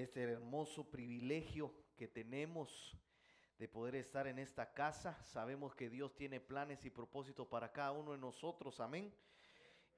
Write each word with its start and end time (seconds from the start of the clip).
este 0.00 0.22
hermoso 0.22 0.90
privilegio 0.90 1.74
que 1.96 2.06
tenemos 2.06 2.96
de 3.58 3.68
poder 3.68 3.96
estar 3.96 4.28
en 4.28 4.38
esta 4.38 4.72
casa. 4.72 5.20
Sabemos 5.24 5.74
que 5.74 5.90
Dios 5.90 6.14
tiene 6.14 6.40
planes 6.40 6.84
y 6.84 6.90
propósitos 6.90 7.48
para 7.48 7.72
cada 7.72 7.92
uno 7.92 8.12
de 8.12 8.18
nosotros. 8.18 8.78
Amén. 8.78 9.12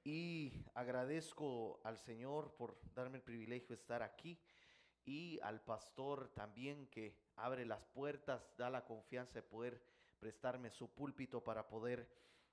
Y 0.03 0.65
agradezco 0.73 1.79
al 1.83 1.99
Señor 1.99 2.55
por 2.55 2.79
darme 2.95 3.17
el 3.17 3.23
privilegio 3.23 3.69
de 3.69 3.75
estar 3.75 4.01
aquí 4.01 4.39
y 5.05 5.39
al 5.41 5.61
pastor 5.61 6.29
también 6.29 6.87
que 6.87 7.15
abre 7.35 7.65
las 7.65 7.83
puertas, 7.85 8.51
da 8.57 8.71
la 8.71 8.83
confianza 8.83 9.35
de 9.35 9.43
poder 9.43 9.83
prestarme 10.19 10.71
su 10.71 10.89
púlpito 10.89 11.43
para 11.43 11.67
poder 11.67 12.09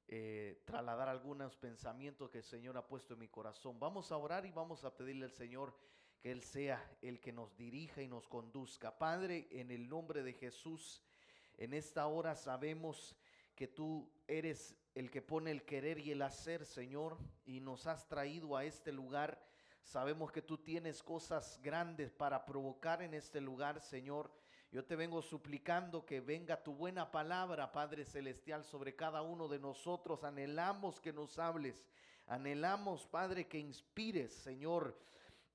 eh, 0.07 0.62
trasladar 0.67 1.09
algunos 1.09 1.57
pensamientos 1.57 2.30
que 2.30 2.39
el 2.39 2.45
Señor 2.45 2.77
ha 2.77 2.87
puesto 2.87 3.15
en 3.15 3.21
mi 3.21 3.29
corazón. 3.29 3.80
Vamos 3.80 4.12
a 4.12 4.19
orar 4.19 4.45
y 4.45 4.53
vamos 4.53 4.85
a 4.85 4.95
pedirle 4.95 5.25
al 5.25 5.33
Señor 5.33 5.75
que 6.21 6.32
Él 6.32 6.43
sea 6.43 6.85
el 7.03 7.21
que 7.21 7.32
nos 7.32 7.57
dirija 7.57 8.03
y 8.03 8.09
nos 8.09 8.27
conduzca. 8.29 8.98
Padre, 8.98 9.48
en 9.51 9.70
el 9.70 9.88
nombre 9.88 10.23
de 10.23 10.33
Jesús, 10.33 11.02
en 11.56 11.74
esta 11.74 12.06
hora 12.06 12.34
sabemos 12.34 13.16
que 13.55 13.69
tú 13.69 14.10
eres 14.27 14.77
el 14.95 15.10
que 15.10 15.23
pone 15.23 15.51
el 15.51 15.65
querer 15.65 15.98
y 15.98 16.10
el 16.10 16.23
hacer, 16.23 16.65
Señor, 16.65 17.19
y 17.45 17.60
nos 17.60 17.87
has 17.87 18.09
traído 18.09 18.57
a 18.57 18.65
este 18.65 18.93
lugar. 18.93 19.41
Sabemos 19.83 20.33
que 20.33 20.43
tú 20.43 20.59
tienes 20.59 21.02
cosas 21.02 21.60
grandes 21.62 22.12
para 22.12 22.45
provocar 22.45 23.02
en 23.02 23.15
este 23.15 23.41
lugar, 23.41 23.80
Señor. 23.80 24.30
Yo 24.71 24.85
te 24.85 24.96
vengo 24.96 25.23
suplicando 25.23 26.05
que 26.05 26.21
venga 26.21 26.62
tu 26.62 26.74
buena 26.74 27.10
palabra, 27.10 27.73
Padre 27.73 28.05
Celestial, 28.05 28.65
sobre 28.65 28.95
cada 28.96 29.23
uno 29.23 29.48
de 29.48 29.59
nosotros. 29.59 30.24
Anhelamos 30.24 31.01
que 31.01 31.12
nos 31.12 31.38
hables. 31.38 31.88
Anhelamos, 32.27 33.07
Padre, 33.07 33.46
que 33.46 33.59
inspires, 33.59 34.32
Señor 34.35 34.98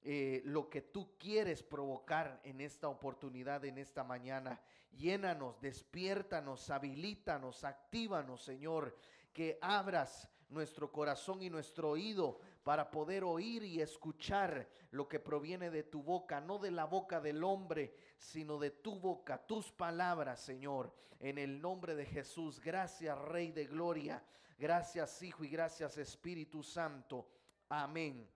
eh, 0.05 0.41
lo 0.43 0.69
que 0.69 0.81
tú 0.81 1.17
quieres 1.17 1.63
provocar 1.63 2.41
en 2.43 2.59
esta 2.59 2.89
oportunidad, 2.89 3.63
en 3.63 3.77
esta 3.77 4.03
mañana. 4.03 4.61
Llénanos, 4.97 5.61
despiértanos, 5.61 6.69
habilítanos, 6.69 7.63
actívanos, 7.63 8.43
Señor, 8.43 8.97
que 9.31 9.57
abras 9.61 10.29
nuestro 10.49 10.91
corazón 10.91 11.41
y 11.41 11.49
nuestro 11.49 11.91
oído 11.91 12.39
para 12.63 12.91
poder 12.91 13.23
oír 13.23 13.63
y 13.63 13.81
escuchar 13.81 14.67
lo 14.91 15.07
que 15.07 15.21
proviene 15.21 15.69
de 15.69 15.83
tu 15.83 16.03
boca, 16.03 16.41
no 16.41 16.59
de 16.59 16.71
la 16.71 16.83
boca 16.83 17.21
del 17.21 17.41
hombre, 17.41 17.95
sino 18.17 18.59
de 18.59 18.71
tu 18.71 18.99
boca, 18.99 19.37
tus 19.47 19.71
palabras, 19.71 20.41
Señor. 20.41 20.93
En 21.21 21.37
el 21.37 21.61
nombre 21.61 21.95
de 21.95 22.05
Jesús, 22.05 22.59
gracias, 22.59 23.17
Rey 23.17 23.53
de 23.53 23.67
Gloria, 23.67 24.21
gracias, 24.59 25.23
Hijo, 25.23 25.45
y 25.45 25.49
gracias, 25.49 25.97
Espíritu 25.97 26.61
Santo. 26.61 27.29
Amén. 27.69 28.29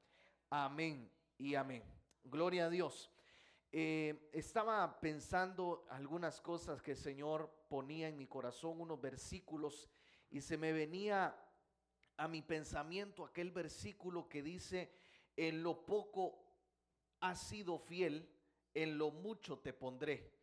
Amén 0.49 1.16
y 1.37 1.55
amén. 1.55 1.83
Gloria 2.23 2.65
a 2.65 2.69
Dios. 2.69 3.11
Eh, 3.71 4.29
estaba 4.33 4.99
pensando 4.99 5.85
algunas 5.89 6.41
cosas 6.41 6.81
que 6.81 6.91
el 6.91 6.97
Señor 6.97 7.51
ponía 7.69 8.07
en 8.07 8.17
mi 8.17 8.27
corazón, 8.27 8.81
unos 8.81 8.99
versículos, 8.99 9.89
y 10.29 10.41
se 10.41 10.57
me 10.57 10.73
venía 10.73 11.35
a 12.17 12.27
mi 12.27 12.41
pensamiento 12.41 13.23
aquel 13.23 13.51
versículo 13.51 14.27
que 14.27 14.41
dice, 14.41 14.91
en 15.35 15.61
lo 15.61 15.85
poco 15.85 16.43
has 17.19 17.47
sido 17.47 17.77
fiel, 17.77 18.29
en 18.73 18.97
lo 18.97 19.11
mucho 19.11 19.59
te 19.59 19.73
pondré. 19.73 20.33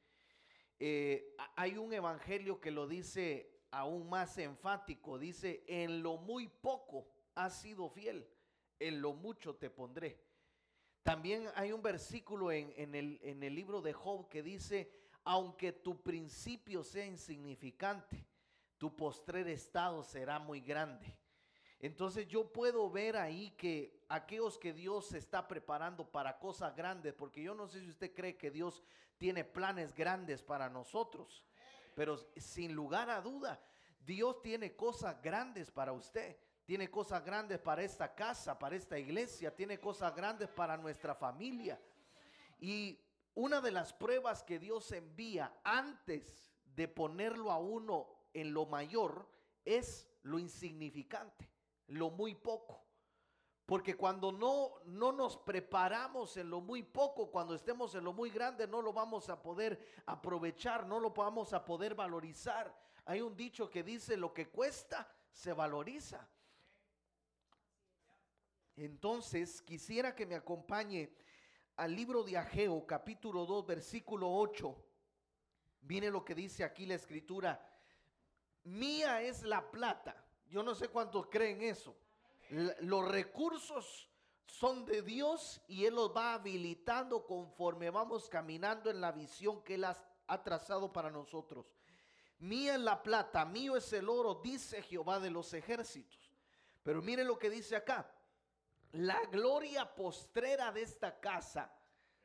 Eh, 0.78 1.34
hay 1.56 1.76
un 1.76 1.92
evangelio 1.92 2.60
que 2.60 2.70
lo 2.70 2.86
dice 2.86 3.64
aún 3.70 4.08
más 4.08 4.38
enfático, 4.38 5.18
dice, 5.18 5.64
en 5.66 6.02
lo 6.02 6.18
muy 6.18 6.48
poco 6.48 7.08
has 7.34 7.60
sido 7.60 7.88
fiel, 7.88 8.28
en 8.78 9.00
lo 9.00 9.14
mucho 9.14 9.56
te 9.56 9.70
pondré. 9.70 10.33
También 11.04 11.50
hay 11.54 11.70
un 11.70 11.82
versículo 11.82 12.50
en, 12.50 12.94
el, 12.94 13.20
el 13.22 13.54
libro 13.54 13.82
de 13.82 13.92
Job 13.92 14.26
que 14.30 14.42
dice, 14.42 14.90
aunque 15.22 15.70
tu 15.70 16.00
principio 16.00 16.82
sea 16.82 17.04
insignificante, 17.04 18.24
tu 18.78 18.96
postrer 18.96 19.46
estado 19.48 20.02
será 20.02 20.38
muy 20.38 20.62
grande. 20.62 21.14
Entonces 21.78 22.26
yo 22.26 22.50
puedo 22.50 22.88
ver 22.90 23.18
ahí 23.18 23.50
que 23.50 24.02
aquellos 24.08 24.56
que 24.56 24.72
Dios 24.72 25.12
está 25.12 25.46
preparando 25.46 26.10
para 26.10 26.38
cosas 26.38 26.74
grandes, 26.74 27.12
porque 27.12 27.42
yo 27.42 27.54
no 27.54 27.68
sé 27.68 27.80
si 27.80 27.90
usted 27.90 28.14
cree 28.14 28.38
que 28.38 28.50
Dios 28.50 28.82
tiene 29.18 29.44
planes 29.44 29.94
grandes 29.94 30.42
para 30.42 30.70
nosotros, 30.70 31.44
pero 31.94 32.16
sin 32.38 32.74
lugar 32.74 33.10
a 33.10 33.20
duda, 33.20 33.60
Dios 34.00 34.40
tiene 34.40 34.74
cosas 34.74 35.20
grandes 35.20 35.70
para 35.70 35.92
usted 35.92 36.38
tiene 36.64 36.90
cosas 36.90 37.24
grandes 37.24 37.58
para 37.58 37.82
esta 37.82 38.14
casa, 38.14 38.58
para 38.58 38.76
esta 38.76 38.98
iglesia, 38.98 39.54
tiene 39.54 39.78
cosas 39.78 40.14
grandes 40.14 40.48
para 40.48 40.76
nuestra 40.76 41.14
familia. 41.14 41.78
Y 42.58 42.98
una 43.34 43.60
de 43.60 43.70
las 43.70 43.92
pruebas 43.92 44.42
que 44.42 44.58
Dios 44.58 44.90
envía 44.92 45.52
antes 45.62 46.52
de 46.74 46.88
ponerlo 46.88 47.50
a 47.50 47.58
uno 47.58 48.08
en 48.32 48.54
lo 48.54 48.66
mayor 48.66 49.28
es 49.64 50.08
lo 50.22 50.38
insignificante, 50.38 51.50
lo 51.88 52.10
muy 52.10 52.34
poco. 52.34 52.82
Porque 53.66 53.96
cuando 53.96 54.30
no, 54.30 54.72
no 54.84 55.12
nos 55.12 55.38
preparamos 55.38 56.36
en 56.36 56.50
lo 56.50 56.60
muy 56.60 56.82
poco, 56.82 57.30
cuando 57.30 57.54
estemos 57.54 57.94
en 57.94 58.04
lo 58.04 58.12
muy 58.12 58.28
grande, 58.30 58.66
no 58.66 58.82
lo 58.82 58.92
vamos 58.92 59.30
a 59.30 59.40
poder 59.40 60.02
aprovechar, 60.04 60.86
no 60.86 61.00
lo 61.00 61.10
vamos 61.10 61.54
a 61.54 61.64
poder 61.64 61.94
valorizar. 61.94 62.74
Hay 63.06 63.22
un 63.22 63.34
dicho 63.34 63.70
que 63.70 63.82
dice, 63.82 64.18
lo 64.18 64.34
que 64.34 64.50
cuesta, 64.50 65.08
se 65.32 65.52
valoriza. 65.52 66.28
Entonces, 68.76 69.62
quisiera 69.62 70.14
que 70.14 70.26
me 70.26 70.34
acompañe 70.34 71.12
al 71.76 71.94
libro 71.94 72.24
de 72.24 72.36
Ageo, 72.36 72.84
capítulo 72.86 73.46
2, 73.46 73.66
versículo 73.66 74.32
8. 74.32 74.76
Viene 75.82 76.10
lo 76.10 76.24
que 76.24 76.34
dice 76.34 76.64
aquí 76.64 76.86
la 76.86 76.94
escritura. 76.94 77.70
Mía 78.64 79.22
es 79.22 79.42
la 79.42 79.70
plata. 79.70 80.24
Yo 80.48 80.62
no 80.62 80.74
sé 80.74 80.88
cuántos 80.88 81.26
creen 81.28 81.62
eso. 81.62 81.96
los 82.80 83.08
recursos 83.08 84.08
son 84.46 84.84
de 84.84 85.02
Dios 85.02 85.62
y 85.68 85.84
Él 85.84 85.94
los 85.94 86.14
va 86.14 86.34
habilitando 86.34 87.26
conforme 87.26 87.90
vamos 87.90 88.28
caminando 88.28 88.90
en 88.90 89.00
la 89.00 89.12
visión 89.12 89.62
que 89.62 89.74
Él 89.74 89.84
ha 89.84 90.42
trazado 90.42 90.92
para 90.92 91.10
nosotros. 91.10 91.76
Mía 92.40 92.74
es 92.74 92.80
la 92.80 93.02
plata, 93.02 93.44
mío 93.44 93.76
es 93.76 93.92
el 93.92 94.08
oro, 94.08 94.40
dice 94.42 94.82
Jehová 94.82 95.20
de 95.20 95.30
los 95.30 95.54
ejércitos. 95.54 96.32
Pero 96.82 97.00
mire 97.02 97.24
lo 97.24 97.38
que 97.38 97.48
dice 97.48 97.76
acá 97.76 98.10
la 98.94 99.20
gloria 99.26 99.92
postrera 99.92 100.70
de 100.70 100.82
esta 100.82 101.18
casa 101.18 101.74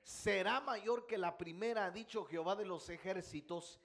será 0.03 0.61
mayor 0.61 1.07
que 1.07 1.17
la 1.17 1.35
primera, 1.35 1.85
ha 1.85 1.91
dicho 1.91 2.25
Jehová 2.25 2.55
de 2.55 2.65
los 2.65 2.89
ejércitos, 2.89 3.79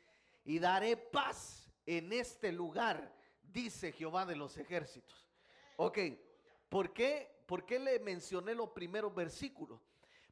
y 0.45 0.59
daré 0.59 0.97
paz 0.97 1.67
en 1.87 2.13
este 2.13 2.53
lugar, 2.53 3.15
dice 3.43 3.91
Jehová 3.93 4.27
de 4.27 4.37
los 4.37 4.59
ejércitos. 4.59 5.27
Ok, 5.77 5.99
¿por 6.69 6.93
qué, 6.93 7.43
¿por 7.47 7.65
qué 7.65 7.79
le 7.79 7.99
mencioné 8.01 8.55
los 8.55 8.71
primeros 8.71 9.15
versículos? 9.15 9.81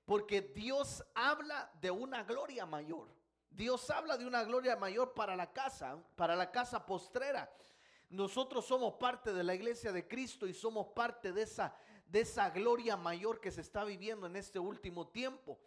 Porque 0.04 0.42
Dios 0.42 1.02
habla 1.14 1.72
de 1.80 1.90
una 1.90 2.22
gloria 2.24 2.66
mayor. 2.66 3.08
Dios 3.50 3.88
habla 3.88 4.18
de 4.18 4.26
una 4.26 4.44
gloria 4.44 4.76
mayor 4.76 5.14
para 5.14 5.36
la 5.36 5.52
casa, 5.52 6.02
para 6.16 6.36
la 6.36 6.50
casa 6.50 6.84
postrera. 6.84 7.50
Nosotros 8.10 8.66
somos 8.66 8.94
parte 8.94 9.32
de 9.32 9.42
la 9.42 9.54
iglesia 9.54 9.90
de 9.90 10.06
Cristo 10.06 10.46
y 10.46 10.52
somos 10.52 10.88
parte 10.88 11.32
de 11.32 11.42
esa, 11.42 11.74
de 12.12 12.20
esa 12.20 12.50
gloria 12.50 12.96
mayor 12.96 13.40
que 13.40 13.50
se 13.50 13.62
está 13.62 13.82
viviendo 13.82 14.26
en 14.26 14.36
este 14.36 14.58
último 14.58 15.08
tiempo. 15.08 15.58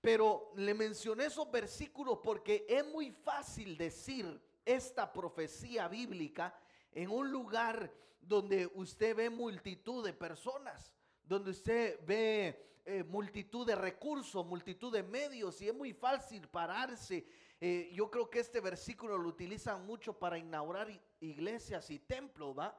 Pero 0.00 0.52
le 0.56 0.74
mencioné 0.74 1.26
esos 1.26 1.50
versículos 1.50 2.18
porque 2.22 2.66
es 2.68 2.84
muy 2.86 3.12
fácil 3.12 3.78
decir 3.78 4.42
esta 4.64 5.12
profecía 5.12 5.88
bíblica 5.88 6.54
en 6.92 7.08
un 7.08 7.30
lugar 7.30 7.90
donde 8.20 8.70
usted 8.74 9.16
ve 9.16 9.30
multitud 9.30 10.04
de 10.04 10.12
personas 10.12 10.92
donde 11.24 11.50
usted 11.50 11.98
ve 12.04 12.80
eh, 12.84 13.04
multitud 13.04 13.66
de 13.66 13.74
recursos, 13.74 14.44
multitud 14.44 14.92
de 14.92 15.02
medios 15.02 15.60
y 15.62 15.68
es 15.68 15.74
muy 15.74 15.92
fácil 15.92 16.48
pararse. 16.48 17.26
Eh, 17.60 17.90
yo 17.94 18.10
creo 18.10 18.28
que 18.28 18.40
este 18.40 18.60
versículo 18.60 19.16
lo 19.16 19.28
utilizan 19.28 19.86
mucho 19.86 20.18
para 20.18 20.36
inaugurar 20.36 20.88
iglesias 21.20 21.90
y 21.90 22.00
templos, 22.00 22.58
¿va? 22.58 22.76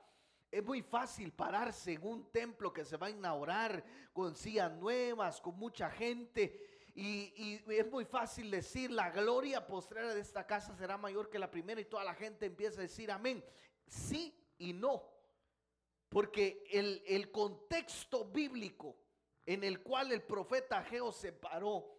Es 0.53 0.63
muy 0.63 0.83
fácil 0.83 1.31
pararse 1.31 1.93
en 1.93 2.05
un 2.05 2.31
templo 2.31 2.71
que 2.71 2.85
se 2.85 2.95
va 2.95 3.07
a 3.07 3.09
inaugurar 3.09 3.83
con 4.13 4.35
sillas 4.35 4.71
nuevas, 4.73 5.41
con 5.41 5.57
mucha 5.57 5.89
gente. 5.89 6.61
Y, 6.93 7.33
y, 7.35 7.63
es 7.73 7.89
muy 7.89 8.05
fácil 8.05 8.51
decir, 8.51 8.91
la 8.91 9.09
gloria 9.09 9.65
postrera 9.65 10.13
de 10.13 10.21
esta 10.21 10.45
casa 10.45 10.75
será 10.75 10.95
mayor 10.95 11.31
que 11.31 11.39
la 11.39 11.49
primera 11.49 11.81
y 11.81 11.85
toda 11.85 12.03
la 12.03 12.13
gente 12.13 12.45
empieza 12.45 12.81
a 12.81 12.83
decir 12.83 13.09
amén. 13.09 13.43
Sí 13.87 14.31
y 14.59 14.73
no. 14.73 15.09
Porque 16.07 16.63
el, 16.69 17.31
contexto 17.31 18.25
bíblico 18.25 18.95
en 19.47 19.63
el 19.63 19.81
cual 19.81 20.11
el 20.11 20.21
profeta 20.21 20.77
Ageo 20.77 21.11
se 21.11 21.33
paró 21.33 21.97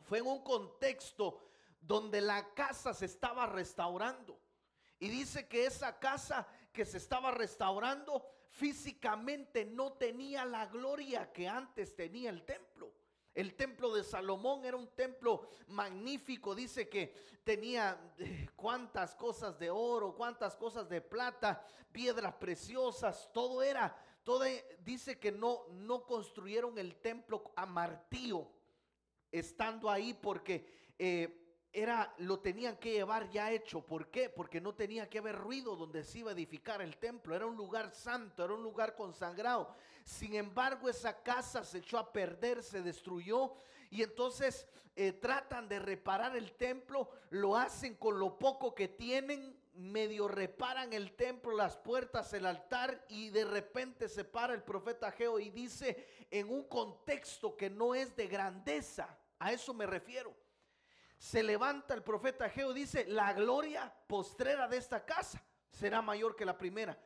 fue 0.00 0.18
en 0.18 0.26
un 0.26 0.42
contexto 0.42 1.40
donde 1.80 2.20
la 2.20 2.52
casa 2.54 2.92
se 2.92 3.06
estaba 3.06 3.46
restaurando. 3.46 4.40
Y 4.98 5.08
dice 5.08 5.46
que 5.46 5.66
esa 5.66 6.00
casa 6.00 6.48
que 6.76 6.84
se 6.84 6.98
estaba 6.98 7.30
restaurando 7.30 8.22
físicamente 8.50 9.64
no 9.64 9.94
tenía 9.94 10.44
la 10.44 10.66
gloria 10.66 11.32
que 11.32 11.48
antes 11.48 11.96
tenía 11.96 12.28
el 12.28 12.44
templo. 12.44 12.92
El 13.34 13.54
templo 13.54 13.94
de 13.94 14.04
Salomón 14.04 14.62
era 14.66 14.76
un 14.76 14.88
templo 14.88 15.48
magnífico. 15.68 16.54
Dice 16.54 16.86
que 16.86 17.14
tenía 17.44 17.98
eh, 18.18 18.48
cuántas 18.54 19.14
cosas 19.14 19.58
de 19.58 19.70
oro, 19.70 20.14
cuántas 20.14 20.54
cosas 20.54 20.86
de 20.90 21.00
plata, 21.00 21.66
piedras 21.92 22.34
preciosas, 22.34 23.30
todo 23.32 23.62
era. 23.62 23.96
Todo, 24.22 24.44
dice 24.84 25.18
que 25.18 25.32
no, 25.32 25.64
no 25.70 26.04
construyeron 26.04 26.76
el 26.76 26.96
templo 26.96 27.52
a 27.56 27.64
martillo 27.64 28.50
estando 29.32 29.88
ahí 29.88 30.12
porque 30.12 30.92
eh, 30.98 31.45
era, 31.76 32.14
lo 32.18 32.38
tenían 32.38 32.78
que 32.78 32.92
llevar 32.92 33.28
ya 33.28 33.52
hecho. 33.52 33.84
¿Por 33.84 34.08
qué? 34.08 34.30
Porque 34.30 34.62
no 34.62 34.74
tenía 34.74 35.10
que 35.10 35.18
haber 35.18 35.36
ruido 35.36 35.76
donde 35.76 36.04
se 36.04 36.20
iba 36.20 36.30
a 36.30 36.34
edificar 36.34 36.80
el 36.80 36.96
templo. 36.96 37.36
Era 37.36 37.44
un 37.44 37.54
lugar 37.54 37.94
santo, 37.94 38.42
era 38.42 38.54
un 38.54 38.62
lugar 38.62 38.96
consagrado. 38.96 39.74
Sin 40.02 40.34
embargo, 40.34 40.88
esa 40.88 41.22
casa 41.22 41.64
se 41.64 41.78
echó 41.78 41.98
a 41.98 42.10
perder, 42.10 42.62
se 42.62 42.80
destruyó. 42.80 43.52
Y 43.90 44.02
entonces 44.02 44.66
eh, 44.96 45.12
tratan 45.12 45.68
de 45.68 45.78
reparar 45.78 46.34
el 46.34 46.52
templo, 46.52 47.10
lo 47.28 47.56
hacen 47.56 47.94
con 47.96 48.18
lo 48.18 48.38
poco 48.38 48.74
que 48.74 48.88
tienen, 48.88 49.54
medio 49.74 50.28
reparan 50.28 50.94
el 50.94 51.14
templo, 51.14 51.54
las 51.54 51.76
puertas, 51.76 52.32
el 52.32 52.46
altar 52.46 53.04
y 53.10 53.28
de 53.28 53.44
repente 53.44 54.08
se 54.08 54.24
para 54.24 54.54
el 54.54 54.62
profeta 54.62 55.12
Geo 55.12 55.38
y 55.38 55.50
dice 55.50 56.26
en 56.30 56.48
un 56.48 56.64
contexto 56.64 57.54
que 57.54 57.68
no 57.68 57.94
es 57.94 58.16
de 58.16 58.26
grandeza, 58.28 59.14
a 59.38 59.52
eso 59.52 59.74
me 59.74 59.84
refiero. 59.84 60.34
Se 61.18 61.42
levanta 61.42 61.94
el 61.94 62.02
profeta 62.02 62.48
Geo 62.50 62.72
dice, 62.72 63.06
la 63.06 63.32
gloria 63.32 63.92
postrera 64.06 64.68
de 64.68 64.76
esta 64.76 65.04
casa 65.04 65.42
será 65.70 66.02
mayor 66.02 66.36
que 66.36 66.44
la 66.44 66.58
primera. 66.58 66.98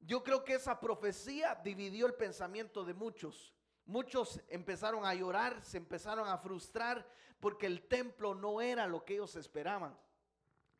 Yo 0.00 0.22
creo 0.22 0.44
que 0.44 0.54
esa 0.54 0.80
profecía 0.80 1.54
dividió 1.62 2.06
el 2.06 2.14
pensamiento 2.14 2.84
de 2.84 2.94
muchos. 2.94 3.54
Muchos 3.84 4.40
empezaron 4.48 5.04
a 5.04 5.14
llorar, 5.14 5.62
se 5.62 5.76
empezaron 5.76 6.28
a 6.28 6.38
frustrar 6.38 7.06
porque 7.40 7.66
el 7.66 7.88
templo 7.88 8.34
no 8.34 8.60
era 8.60 8.86
lo 8.86 9.04
que 9.04 9.14
ellos 9.14 9.36
esperaban. 9.36 9.98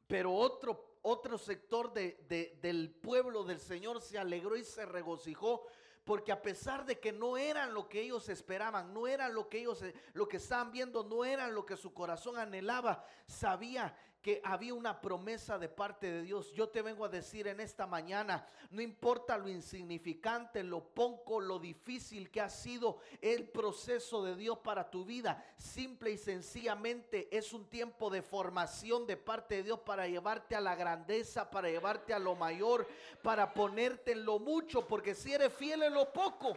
Pero 0.06 0.32
otro, 0.34 0.98
otro 1.02 1.38
sector 1.38 1.92
del 1.92 2.94
pueblo 3.02 3.44
del 3.44 3.60
Señor 3.60 4.00
se 4.00 4.18
alegró 4.18 4.56
y 4.56 4.64
se 4.64 4.86
regocijó 4.86 5.66
porque 6.10 6.32
a 6.32 6.42
pesar 6.42 6.84
de 6.86 6.98
que 6.98 7.12
no 7.12 7.36
eran 7.36 7.72
lo 7.72 7.88
que 7.88 8.00
ellos 8.00 8.28
esperaban, 8.28 8.92
no 8.92 9.06
eran 9.06 9.32
lo 9.32 9.48
que 9.48 9.60
ellos 9.60 9.80
lo 10.12 10.26
que 10.26 10.38
estaban 10.38 10.72
viendo, 10.72 11.04
no 11.04 11.24
eran 11.24 11.54
lo 11.54 11.64
que 11.64 11.76
su 11.76 11.94
corazón 11.94 12.36
anhelaba, 12.36 13.04
sabía 13.28 13.96
que 14.22 14.40
había 14.44 14.74
una 14.74 15.00
promesa 15.00 15.58
de 15.58 15.68
parte 15.68 16.10
de 16.10 16.22
Dios. 16.22 16.52
Yo 16.52 16.68
te 16.68 16.82
vengo 16.82 17.04
a 17.04 17.08
decir 17.08 17.46
en 17.46 17.58
esta 17.58 17.86
mañana, 17.86 18.46
no 18.70 18.82
importa 18.82 19.38
lo 19.38 19.48
insignificante, 19.48 20.62
lo 20.62 20.84
poco, 20.84 21.40
lo 21.40 21.58
difícil 21.58 22.30
que 22.30 22.40
ha 22.40 22.50
sido 22.50 22.98
el 23.22 23.48
proceso 23.48 24.22
de 24.22 24.36
Dios 24.36 24.58
para 24.58 24.90
tu 24.90 25.04
vida, 25.04 25.44
simple 25.56 26.10
y 26.10 26.18
sencillamente 26.18 27.34
es 27.34 27.52
un 27.52 27.66
tiempo 27.68 28.10
de 28.10 28.20
formación 28.20 29.06
de 29.06 29.16
parte 29.16 29.56
de 29.56 29.62
Dios 29.62 29.80
para 29.80 30.06
llevarte 30.06 30.54
a 30.54 30.60
la 30.60 30.74
grandeza, 30.74 31.50
para 31.50 31.70
llevarte 31.70 32.12
a 32.12 32.18
lo 32.18 32.34
mayor, 32.34 32.86
para 33.22 33.54
ponerte 33.54 34.12
en 34.12 34.24
lo 34.24 34.38
mucho, 34.38 34.86
porque 34.86 35.14
si 35.14 35.32
eres 35.32 35.52
fiel 35.52 35.82
en 35.82 35.94
lo 35.94 36.12
poco, 36.12 36.56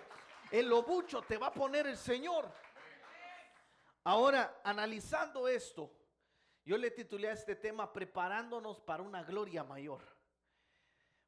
en 0.51 0.68
lo 0.68 0.83
mucho 0.83 1.21
te 1.21 1.38
va 1.38 1.48
a 1.48 1.54
poner 1.54 1.88
el 1.88 1.98
Señor. 1.98 2.51
Ahora, 4.04 4.60
analizando 4.65 5.48
esto, 5.48 5.89
yo 6.65 6.77
le 6.77 6.92
titulé 6.92 7.30
a 7.30 7.33
este 7.33 7.56
tema 7.56 7.92
Preparándonos 7.92 8.80
para 8.80 9.04
una 9.04 9.24
gloria 9.24 9.63
mayor. 9.63 10.01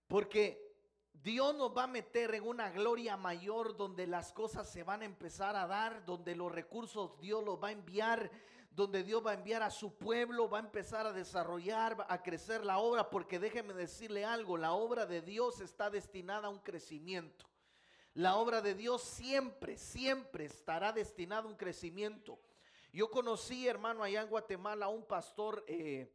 Porque 0.08 0.66
Dios 1.12 1.56
nos 1.56 1.76
va 1.76 1.84
a 1.84 1.88
meter 1.88 2.36
en 2.36 2.48
una 2.48 2.70
gloria 2.70 3.18
mayor 3.18 3.76
donde 3.76 4.08
las 4.08 4.32
cosas 4.32 4.70
se 4.70 4.84
van 4.84 5.02
a 5.02 5.06
empezar 5.06 5.56
a 5.56 5.68
dar, 5.68 6.06
donde 6.06 6.36
los 6.36 6.52
recursos 6.52 7.20
Dios 7.20 7.44
los 7.44 7.62
va 7.62 7.70
a 7.70 7.72
enviar, 7.72 8.30
donde 8.72 9.04
Dios 9.04 9.26
va 9.26 9.32
a 9.32 9.36
enviar 9.36 9.64
a 9.64 9.72
su 9.72 9.98
pueblo, 9.98 10.50
va 10.50 10.60
a 10.60 10.62
empezar 10.62 11.08
a 11.08 11.14
desarrollar, 11.14 12.06
a 12.10 12.22
crecer 12.22 12.66
la 12.66 12.78
obra, 12.78 13.10
porque 13.10 13.40
déjeme 13.40 13.74
decirle 13.74 14.26
algo, 14.26 14.58
la 14.58 14.74
obra 14.74 15.06
de 15.06 15.22
Dios 15.22 15.62
está 15.62 15.90
destinada 15.90 16.48
a 16.48 16.52
un 16.52 16.60
crecimiento. 16.60 17.46
La 18.14 18.36
obra 18.36 18.62
de 18.62 18.76
Dios 18.76 19.02
siempre, 19.02 19.78
siempre 19.78 20.46
estará 20.46 20.92
destinada 20.92 21.44
a 21.44 21.48
un 21.48 21.56
crecimiento. 21.56 22.40
Yo 22.96 23.12
conocí, 23.12 23.68
hermano, 23.68 24.04
allá 24.04 24.22
en 24.22 24.30
Guatemala, 24.30 24.88
un 24.88 25.04
pastor 25.04 25.66
eh, 25.68 26.10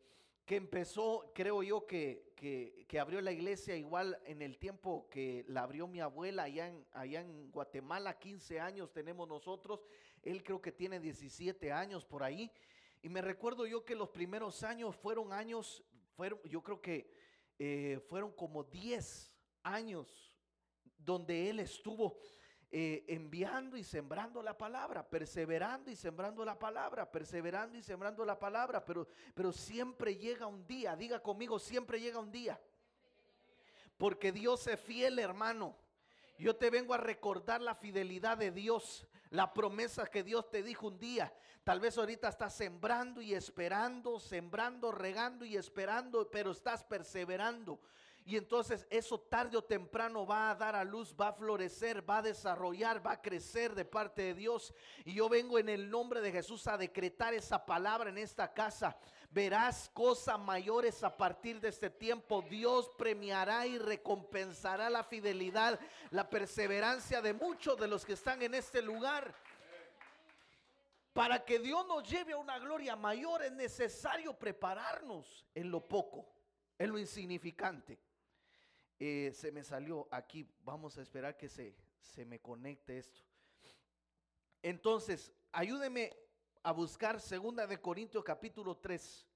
que 0.47 0.56
empezó, 0.56 1.31
creo 1.35 1.62
yo, 1.62 1.87
que, 1.87 2.32
que, 2.35 2.99
abrió 2.99 3.21
la 3.21 3.32
iglesia 3.32 3.77
igual 3.77 4.19
en 4.25 4.41
el 4.41 4.56
tiempo 4.56 5.06
que 5.11 5.44
la 5.47 5.65
abrió 5.65 5.87
mi 5.87 6.00
abuela 6.00 6.44
allá 6.44 6.69
en, 6.69 6.87
allá 6.93 7.21
en 7.21 7.50
Guatemala, 7.50 8.19
15 8.19 8.61
años 8.61 8.94
tenemos 8.94 9.29
nosotros, 9.29 9.85
él 10.23 10.43
creo 10.43 10.62
que 10.62 10.73
tiene 10.73 11.00
17 11.00 11.71
años 11.71 12.06
por 12.06 12.23
ahí. 12.23 12.50
Y 13.03 13.11
me 13.11 13.21
recuerdo 13.21 13.67
yo 13.67 13.85
que 13.85 13.94
los 13.94 14.09
primeros 14.09 14.62
años 14.62 14.97
fueron 14.97 15.35
años, 15.35 15.85
fueron, 16.17 16.41
yo 16.44 16.62
creo 16.62 16.81
que 16.81 17.12
eh, 17.59 18.00
fueron 18.09 18.33
como 18.33 18.65
10 18.65 19.31
años 19.65 20.33
donde 20.97 21.50
él 21.50 21.61
estuvo 21.61 22.17
eh, 22.73 23.05
enviando 23.09 23.77
y 23.77 23.83
sembrando 23.83 24.43
la 24.43 24.57
palabra, 24.57 25.09
perseverando 25.09 25.91
y 25.91 25.97
sembrando 25.97 26.45
la 26.45 26.57
palabra, 26.57 27.11
perseverando 27.11 27.77
y 27.77 27.83
sembrando 27.83 28.25
la 28.25 28.39
palabra, 28.39 28.85
pero, 28.85 29.09
pero 29.35 29.53
siempre 29.53 30.17
llega 30.17 30.47
un 30.47 30.65
día, 30.67 30.95
diga 30.95 31.21
conmigo, 31.21 31.59
siempre 31.59 32.01
llega 32.01 32.21
un 32.21 32.31
día. 32.31 32.61
Porque 33.97 34.31
Dios 34.31 34.67
es 34.69 34.79
fiel, 34.79 35.19
hermano. 35.19 35.77
Yo 36.39 36.55
te 36.57 36.71
vengo 36.71 36.95
a 36.95 36.99
recordar 36.99 37.61
la 37.61 37.75
fidelidad 37.75 38.39
de 38.39 38.53
Dios, 38.53 39.07
la 39.31 39.53
promesa 39.53 40.07
que 40.07 40.23
Dios 40.23 40.49
te 40.49 40.63
dijo 40.63 40.87
un 40.87 40.99
día. 40.99 41.35
Tal 41.65 41.81
vez 41.81 41.99
ahorita 41.99 42.29
estás 42.29 42.55
sembrando 42.55 43.21
y 43.21 43.35
esperando, 43.35 44.19
sembrando, 44.19 44.93
regando 44.93 45.45
y 45.45 45.57
esperando, 45.57 46.31
pero 46.31 46.53
estás 46.53 46.83
perseverando. 46.85 47.81
Y 48.25 48.37
entonces 48.37 48.87
eso 48.91 49.19
tarde 49.19 49.57
o 49.57 49.65
temprano 49.65 50.27
va 50.27 50.51
a 50.51 50.55
dar 50.55 50.77
a 50.77 50.85
luz, 50.85 51.15
va 51.19 51.29
a 51.29 51.33
florecer, 51.33 52.09
va 52.09 52.19
a 52.19 52.23
desarrollar, 52.23 53.05
va 53.05 53.13
a 53.13 53.23
crecer 53.23 53.75
de 53.75 53.85
parte 53.85 54.23
de 54.23 54.35
Dios. 54.35 54.75
Y 55.05 55.15
yo 55.15 55.29
vengo 55.29 55.59
en 55.59 55.69
el 55.69 55.91
nombre 55.91 56.21
de 56.21 56.31
Jesús 56.31 56.67
a 56.67 56.77
decretar 56.77 57.35
esa 57.35 57.65
palabra 57.65 58.11
en 58.11 58.19
esta 58.19 58.53
casa. 58.53 58.97
Verás 59.31 59.91
cosas 59.95 60.39
mayores 60.39 61.03
a 61.03 61.17
partir 61.17 61.61
de 61.61 61.69
este 61.69 61.89
tiempo. 61.89 62.43
Dios 62.43 62.91
premiará 62.99 63.67
y 63.67 63.79
recompensará 63.79 64.91
la 64.91 65.05
fidelidad, 65.05 65.81
la 66.11 66.29
perseverancia 66.29 67.23
de 67.23 67.33
muchos 67.33 67.79
de 67.79 67.89
los 67.89 68.05
que 68.05 68.13
están 68.13 68.43
en 68.43 68.55
este 68.55 68.83
lugar. 68.83 69.35
Para 71.13 71.45
que 71.45 71.59
Dios 71.59 71.87
nos 71.87 72.09
lleve 72.09 72.35
a 72.35 72.39
una 72.39 72.59
gloria 72.59 72.95
mayor 72.95 73.43
es 73.43 73.53
necesario 73.53 74.39
prepararnos 74.39 75.45
en 75.55 75.71
lo 75.71 75.81
poco, 75.81 76.29
en 76.79 76.91
lo 76.91 76.99
insignificante. 76.99 77.99
Eh, 79.02 79.33
se 79.35 79.50
me 79.50 79.64
salió 79.64 80.07
aquí. 80.11 80.47
Vamos 80.62 80.99
a 80.99 81.02
esperar 81.02 81.37
que 81.38 81.49
se, 81.49 81.75
se 81.99 82.26
me 82.26 82.38
conecte 82.38 82.99
esto. 82.99 83.23
Entonces, 84.62 85.33
ayúdeme 85.52 86.14
a 86.62 86.73
buscar 86.73 87.19
segunda 87.19 87.66
de 87.66 87.80
Corintios 87.80 88.23
capítulo 88.23 88.76
3, 88.76 89.26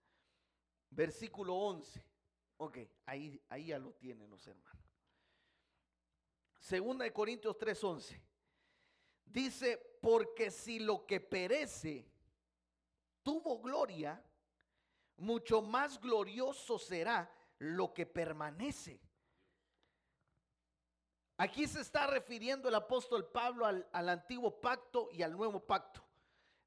versículo 0.90 1.54
11. 1.54 2.04
Ok, 2.58 2.78
ahí, 3.06 3.40
ahí 3.48 3.66
ya 3.66 3.78
lo 3.78 3.94
tienen 3.94 4.28
los 4.28 4.46
hermanos. 4.46 4.84
Segunda 6.60 7.04
de 7.04 7.12
Corintios 7.12 7.56
3, 7.58 7.84
11. 7.84 8.22
Dice, 9.24 9.98
porque 10.02 10.50
si 10.50 10.78
lo 10.78 11.06
que 11.06 11.20
perece 11.20 12.06
tuvo 13.22 13.60
gloria, 13.60 14.22
mucho 15.16 15.62
más 15.62 15.98
glorioso 15.98 16.78
será 16.78 17.34
lo 17.58 17.94
que 17.94 18.04
permanece. 18.04 19.00
Aquí 21.36 21.66
se 21.66 21.80
está 21.80 22.06
refiriendo 22.06 22.68
el 22.68 22.76
apóstol 22.76 23.26
Pablo 23.26 23.66
al, 23.66 24.08
antiguo 24.08 24.60
pacto 24.60 25.08
y 25.10 25.22
al 25.22 25.32
nuevo 25.32 25.58
pacto. 25.58 26.00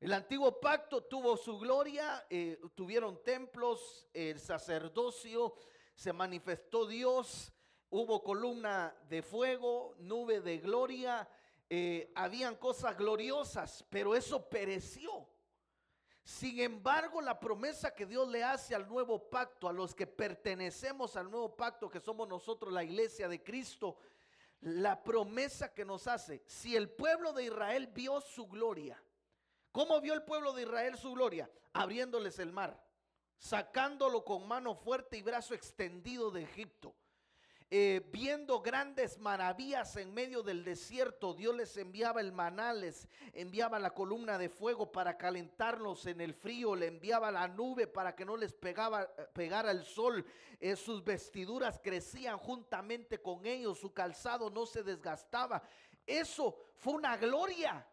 El 0.01 0.11
antiguo 0.11 0.59
pacto 0.59 1.03
tuvo 1.05 1.37
su 1.37 1.57
gloria, 1.57 2.27
eh, 2.29 2.59
tuvieron 2.75 3.23
templos, 3.23 4.07
el 4.13 4.39
sacerdocio, 4.39 5.55
se 5.95 6.11
manifestó 6.11 6.85
Dios, 6.85 7.53
hubo 7.89 8.21
columna 8.21 8.93
de 9.07 9.21
fuego, 9.21 9.95
nube 9.99 10.41
de 10.41 10.57
gloria, 10.57 11.27
eh, 11.69 12.11
habían 12.13 12.57
cosas 12.57 12.97
gloriosas, 12.97 13.85
pero 13.89 14.15
eso 14.15 14.49
pereció. 14.49 15.29
Sin 16.25 16.59
embargo, 16.59 17.21
la 17.21 17.39
promesa 17.39 17.95
que 17.95 18.05
Dios 18.05 18.27
le 18.27 18.43
hace 18.43 18.75
al 18.75 18.85
nuevo 18.89 19.29
pacto, 19.29 19.69
a 19.69 19.73
los 19.73 19.95
que 19.95 20.05
pertenecemos 20.05 21.15
al 21.15 21.31
nuevo 21.31 21.55
pacto, 21.55 21.89
que 21.89 22.01
somos 22.01 22.27
nosotros 22.27 22.73
la 22.73 22.83
iglesia 22.83 23.29
de 23.29 23.41
Cristo, 23.41 23.97
la 24.61 25.03
promesa 25.03 25.73
que 25.73 25.85
nos 25.85 26.07
hace. 26.07 26.43
Si 26.47 26.75
el 26.75 26.89
pueblo 26.89 27.33
de 27.33 27.45
Israel 27.45 27.87
vio 27.87 28.21
su 28.21 28.47
gloria, 28.47 29.01
¿cómo 29.71 30.01
vio 30.01 30.13
el 30.13 30.23
pueblo 30.23 30.53
de 30.53 30.63
Israel 30.63 30.97
su 30.97 31.13
gloria? 31.13 31.49
Abriéndoles 31.73 32.39
el 32.39 32.51
mar, 32.51 32.83
sacándolo 33.37 34.23
con 34.23 34.47
mano 34.47 34.75
fuerte 34.75 35.17
y 35.17 35.21
brazo 35.21 35.53
extendido 35.53 36.31
de 36.31 36.43
Egipto. 36.43 36.95
Eh, 37.69 38.01
viendo 38.13 38.61
grandes 38.61 39.17
maravillas 39.17 39.97
en 39.97 40.13
medio 40.13 40.41
del 40.41 40.63
desierto, 40.63 41.33
Dios 41.33 41.53
les 41.53 41.75
enviaba 41.75 42.21
el 42.21 42.31
maná, 42.31 42.71
les 42.71 43.09
enviaba 43.33 43.77
la 43.77 43.89
columna 43.89 44.37
de 44.37 44.47
fuego 44.47 44.89
para 44.89 45.17
calentarlos 45.17 46.05
en 46.05 46.21
el 46.21 46.33
frío, 46.33 46.77
le 46.77 46.87
enviaba 46.87 47.29
la 47.29 47.49
nube 47.49 47.85
para 47.85 48.15
que 48.15 48.23
no 48.23 48.37
les 48.37 48.53
pegara 48.53 49.71
el 49.71 49.83
sol, 49.83 50.25
eh, 50.61 50.77
sus 50.77 51.03
vestiduras 51.03 51.81
crecían 51.83 52.37
juntamente 52.37 53.21
con 53.21 53.45
ellos, 53.45 53.79
su 53.79 53.91
calzado 53.93 54.49
no 54.49 54.65
se 54.65 54.81
desgastaba. 54.81 55.61
Eso 56.05 56.57
fue 56.77 56.93
una 56.93 57.17
gloria, 57.17 57.85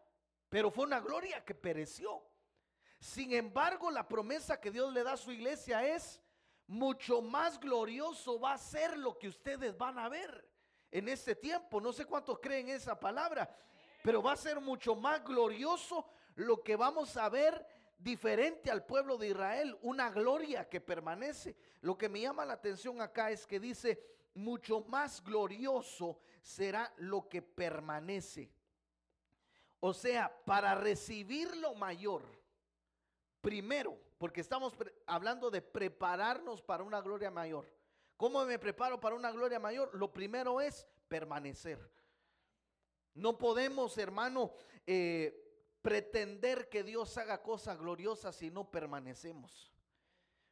pero 0.47 0.71
fue 0.71 0.85
una 0.85 1.01
gloria 1.01 1.43
que 1.43 1.53
pereció. 1.53 2.23
Sin 2.97 3.33
embargo, 3.33 3.91
la 3.91 4.07
promesa 4.07 4.61
que 4.61 4.71
Dios 4.71 4.93
le 4.93 5.03
da 5.03 5.13
a 5.13 5.17
su 5.17 5.33
iglesia 5.33 5.85
es 5.85 6.21
mucho 6.67 7.21
más 7.21 7.59
glorioso 7.59 8.39
va 8.39 8.53
a 8.53 8.57
ser 8.57 8.97
lo 8.97 9.17
que 9.17 9.27
ustedes 9.27 9.77
van 9.77 9.99
a 9.99 10.09
ver 10.09 10.47
en 10.91 11.09
este 11.09 11.35
tiempo. 11.35 11.79
No 11.79 11.93
sé 11.93 12.05
cuántos 12.05 12.39
creen 12.39 12.69
esa 12.69 12.99
palabra, 12.99 13.55
pero 14.03 14.21
va 14.21 14.33
a 14.33 14.37
ser 14.37 14.59
mucho 14.59 14.95
más 14.95 15.23
glorioso 15.23 16.05
lo 16.35 16.63
que 16.63 16.75
vamos 16.75 17.15
a 17.17 17.29
ver 17.29 17.65
diferente 17.97 18.69
al 18.69 18.85
pueblo 18.85 19.17
de 19.17 19.29
Israel, 19.29 19.77
una 19.81 20.09
gloria 20.09 20.67
que 20.69 20.81
permanece. 20.81 21.55
Lo 21.81 21.97
que 21.97 22.09
me 22.09 22.21
llama 22.21 22.45
la 22.45 22.53
atención 22.53 23.01
acá 23.01 23.31
es 23.31 23.45
que 23.45 23.59
dice, 23.59 24.01
mucho 24.33 24.81
más 24.81 25.23
glorioso 25.23 26.19
será 26.41 26.93
lo 26.97 27.27
que 27.29 27.41
permanece. 27.41 28.51
O 29.79 29.93
sea, 29.93 30.35
para 30.45 30.75
recibir 30.75 31.55
lo 31.57 31.75
mayor, 31.75 32.23
primero 33.41 33.97
porque 34.17 34.41
estamos 34.41 34.73
hablando 35.05 35.49
de 35.49 35.61
prepararnos 35.61 36.61
para 36.61 36.83
una 36.83 37.01
gloria 37.01 37.31
mayor. 37.31 37.65
¿Cómo 38.17 38.45
me 38.45 38.59
preparo 38.59 38.99
para 38.99 39.15
una 39.15 39.31
gloria 39.31 39.59
mayor? 39.59 39.89
Lo 39.93 40.11
primero 40.13 40.61
es 40.61 40.87
permanecer. 41.07 41.79
No 43.13 43.37
podemos, 43.37 43.97
hermano, 43.97 44.53
eh, 44.85 45.45
pretender 45.81 46.69
que 46.69 46.83
Dios 46.83 47.17
haga 47.17 47.41
cosas 47.41 47.77
gloriosas 47.77 48.35
si 48.35 48.49
no 48.49 48.71
permanecemos. 48.71 49.71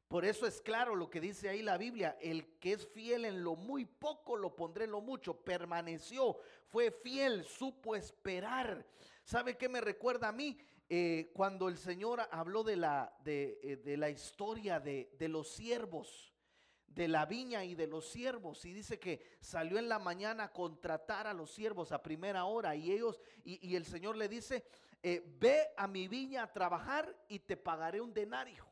Por 0.07 0.25
eso 0.25 0.45
es 0.45 0.61
claro 0.61 0.95
lo 0.95 1.09
que 1.09 1.19
dice 1.19 1.49
ahí 1.49 1.63
la 1.63 1.77
Biblia, 1.77 2.17
el 2.21 2.59
que 2.59 2.73
es 2.73 2.87
fiel 2.87 3.25
en 3.25 3.43
lo 3.43 3.55
muy 3.55 3.85
poco, 3.85 4.35
lo 4.35 4.55
pondré 4.55 4.85
en 4.85 4.91
lo 4.91 5.01
mucho. 5.01 5.33
Permaneció, 5.33 6.37
fue 6.67 6.91
fiel, 6.91 7.43
supo 7.45 7.95
esperar. 7.95 8.85
¿Sabe 9.23 9.57
qué 9.57 9.67
me 9.67 9.81
recuerda 9.81 10.27
a 10.27 10.31
mí? 10.31 10.59
Eh, 10.89 11.31
cuando 11.33 11.69
el 11.69 11.77
Señor 11.77 12.27
habló 12.31 12.63
de 12.63 12.75
la, 12.75 13.15
de, 13.23 13.59
eh, 13.63 13.97
la 13.97 14.09
historia 14.09 14.79
de, 14.79 15.09
los 15.29 15.49
siervos, 15.49 16.33
de 16.87 17.07
la 17.07 17.25
viña 17.25 17.63
y 17.63 17.73
de 17.73 17.87
los 17.87 18.07
siervos, 18.09 18.63
y 18.65 18.73
dice 18.73 18.99
que 18.99 19.37
salió 19.39 19.79
en 19.79 19.89
la 19.89 19.99
mañana 19.99 20.45
a 20.45 20.51
contratar 20.51 21.25
a 21.25 21.33
los 21.33 21.51
siervos 21.51 21.91
a 21.91 22.03
primera 22.03 22.45
hora, 22.45 22.75
y 22.75 22.91
ellos, 22.91 23.19
y, 23.43 23.75
el 23.75 23.85
Señor 23.85 24.17
le 24.17 24.27
dice, 24.27 24.65
eh, 25.01 25.23
ve 25.39 25.69
a 25.77 25.87
mi 25.87 26.07
viña 26.07 26.43
a 26.43 26.53
trabajar 26.53 27.15
y 27.27 27.39
te 27.39 27.57
pagaré 27.57 28.01
un 28.01 28.13
denario. 28.13 28.67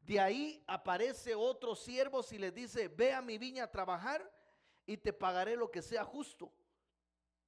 De 0.00 0.18
ahí 0.18 0.64
aparece 0.66 1.34
otro 1.34 1.76
siervo 1.76 2.24
y 2.30 2.38
les 2.38 2.54
dice, 2.54 2.88
ve 2.88 3.12
a 3.12 3.22
mi 3.22 3.38
viña 3.38 3.64
a 3.64 3.70
trabajar 3.70 4.28
y 4.86 4.96
te 4.96 5.12
pagaré 5.12 5.54
lo 5.54 5.70
que 5.70 5.82
sea 5.82 6.04
justo. 6.04 6.50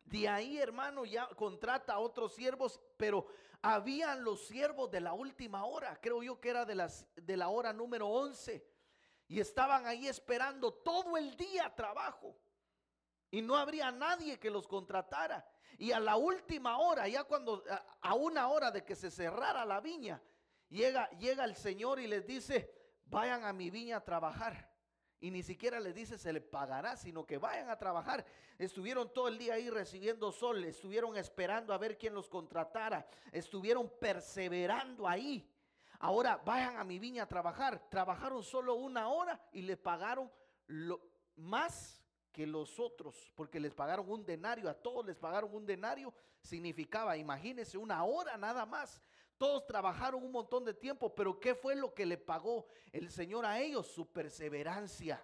De 0.05 0.29
ahí, 0.29 0.59
hermano, 0.59 1.05
ya 1.05 1.27
contrata 1.29 1.95
a 1.95 1.99
otros 1.99 2.35
siervos, 2.35 2.81
pero 2.97 3.27
habían 3.63 4.25
los 4.25 4.47
siervos 4.47 4.91
de 4.91 5.01
la 5.01 5.13
última 5.13 5.65
hora, 5.65 5.99
creo 6.01 6.23
yo 6.23 6.41
que 6.41 6.51
era 6.51 6.65
de, 6.65 6.75
las, 6.75 7.07
de 7.15 7.37
la 7.37 7.49
hora 7.49 7.73
número 7.73 8.09
11, 8.09 8.67
y 9.29 9.41
estaban 9.41 9.87
ahí 9.87 10.09
esperando 10.09 10.75
todo 10.75 11.17
el 11.17 11.37
día 11.37 11.73
trabajo. 11.75 12.37
Y 13.31 13.41
no 13.41 13.57
habría 13.57 13.91
nadie 13.91 14.39
que 14.39 14.51
los 14.51 14.69
contratara. 14.69 15.49
Y 15.79 15.93
a 15.93 16.01
la 16.01 16.17
última 16.17 16.79
hora, 16.79 17.09
ya 17.09 17.25
cuando, 17.25 17.65
a 18.03 18.15
una 18.15 18.49
hora 18.49 18.71
de 18.71 18.85
que 18.85 18.95
se 18.95 19.11
cerrara 19.11 19.65
la 19.65 19.81
viña, 19.81 20.23
llega, 20.69 21.09
llega 21.19 21.45
el 21.45 21.57
Señor 21.57 21.99
y 21.99 22.09
les 22.09 22.27
dice, 22.27 22.71
vayan 23.07 23.45
a 23.45 23.53
mi 23.53 23.71
viña 23.71 23.99
a 23.99 24.05
trabajar. 24.05 24.72
Y 25.23 25.31
ni 25.31 25.45
siquiera 25.45 25.79
les 25.79 25.95
dice 25.95 26.19
se 26.19 26.33
le 26.33 26.41
pagará, 26.41 26.97
sino 26.97 27.25
que 27.25 27.39
vayan 27.39 27.71
a 27.71 27.79
trabajar. 27.79 28.25
Estuvieron 28.59 29.13
todo 29.13 29.29
el 29.29 29.39
día 29.39 29.55
ahí 29.55 29.71
recibiendo 29.71 30.33
sol, 30.33 30.65
estuvieron 30.65 31.17
esperando 31.17 31.73
a 31.73 31.79
ver 31.79 31.97
quién 31.97 32.13
los 32.13 32.29
contratara, 32.29 33.07
estuvieron 33.31 33.89
perseverando 34.01 35.07
ahí. 35.07 35.49
Ahora 36.01 36.43
vayan 36.45 36.77
a 36.77 36.83
mi 36.83 36.99
viña 36.99 37.23
a 37.23 37.29
trabajar. 37.29 37.89
Trabajaron 37.89 38.43
solo 38.43 38.75
una 38.75 39.11
hora 39.11 39.41
y 39.53 39.63
les 39.63 39.79
pagaron 39.79 40.29
lo, 40.67 41.01
más 41.37 42.03
que 42.33 42.45
los 42.45 42.81
otros, 42.81 43.33
porque 43.37 43.61
les 43.61 43.75
pagaron 43.75 44.11
un 44.11 44.27
denario, 44.27 44.69
a 44.69 44.75
todos 44.75 45.07
les 45.07 45.17
pagaron 45.17 45.55
un 45.55 45.65
denario, 45.65 46.13
significaba, 46.41 47.17
imagínense, 47.17 47.79
una 47.79 48.03
hora 48.03 48.37
nada 48.37 48.67
más. 48.67 49.01
Todos 49.43 49.67
trabajaron 49.67 50.23
un 50.23 50.31
montón 50.31 50.65
de 50.65 50.73
tiempo, 50.73 51.13
pero 51.13 51.41
¿qué 51.41 51.57
fue 51.57 51.75
lo 51.75 51.93
que 51.93 52.07
le 52.07 52.17
pagó 52.17 52.69
el 52.93 53.11
Señor 53.11 53.45
a 53.45 53.59
ellos? 53.59 53.89
Su 53.89 54.07
perseverancia. 54.07 55.21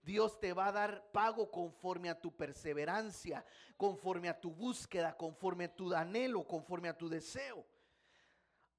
Dios 0.00 0.38
te 0.38 0.52
va 0.52 0.68
a 0.68 0.72
dar 0.72 1.10
pago 1.10 1.50
conforme 1.50 2.08
a 2.08 2.20
tu 2.20 2.36
perseverancia, 2.36 3.44
conforme 3.76 4.28
a 4.28 4.38
tu 4.38 4.52
búsqueda, 4.52 5.16
conforme 5.16 5.64
a 5.64 5.74
tu 5.74 5.92
anhelo, 5.92 6.46
conforme 6.46 6.88
a 6.88 6.96
tu 6.96 7.08
deseo. 7.08 7.66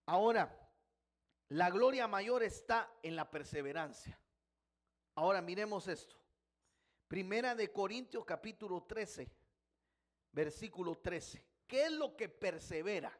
Ahora, 0.05 0.57
la 1.50 1.69
gloria 1.69 2.07
mayor 2.07 2.41
está 2.41 2.89
en 3.03 3.17
la 3.17 3.29
perseverancia. 3.29 4.17
Ahora 5.15 5.41
miremos 5.41 5.89
esto. 5.89 6.15
Primera 7.09 7.53
de 7.53 7.69
Corintios 7.69 8.24
capítulo 8.24 8.83
13, 8.83 9.29
versículo 10.31 10.98
13. 11.00 11.45
¿Qué 11.67 11.88
es 11.88 11.91
lo 11.91 12.15
que 12.15 12.29
persevera? 12.29 13.12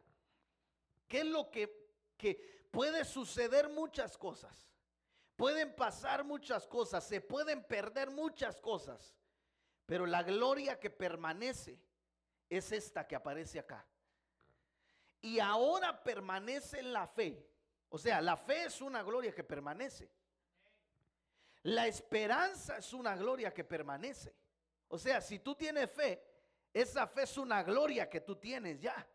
¿Qué 1.10 1.22
es 1.22 1.26
lo 1.26 1.50
que, 1.52 1.90
que 2.16 2.68
puede 2.72 3.04
suceder 3.04 3.68
muchas 3.68 4.18
cosas? 4.18 4.70
Pueden 5.36 5.76
pasar 5.76 6.24
muchas 6.24 6.68
cosas, 6.68 7.06
se 7.06 7.20
pueden 7.20 7.64
perder 7.64 8.12
muchas 8.12 8.62
cosas, 8.62 9.16
pero 9.86 10.06
la 10.06 10.22
gloria 10.22 10.80
que 10.80 10.90
permanece 10.90 11.82
es 12.50 12.72
esta 12.72 13.08
que 13.08 13.16
aparece 13.16 13.60
acá. 13.60 13.86
Y 15.22 15.40
ahora 15.40 16.04
permanece 16.04 16.82
la 16.84 17.08
fe. 17.08 17.46
O 17.90 17.98
sea, 17.98 18.22
la 18.22 18.38
fe 18.38 18.66
es 18.66 18.82
una 18.82 19.02
gloria 19.02 19.34
que 19.34 19.44
permanece. 19.44 20.10
La 21.64 21.88
esperanza 21.88 22.78
es 22.78 22.94
una 22.94 23.16
gloria 23.16 23.54
que 23.54 23.64
permanece. 23.64 24.36
O 24.90 24.98
sea, 24.98 25.22
si 25.22 25.40
tú 25.40 25.56
tienes 25.56 25.90
fe, 25.92 26.24
esa 26.74 27.08
fe 27.08 27.24
es 27.24 27.38
una 27.38 27.64
gloria 27.64 28.10
que 28.10 28.22
tú 28.22 28.36
tienes 28.36 28.80
ya. 28.80 29.08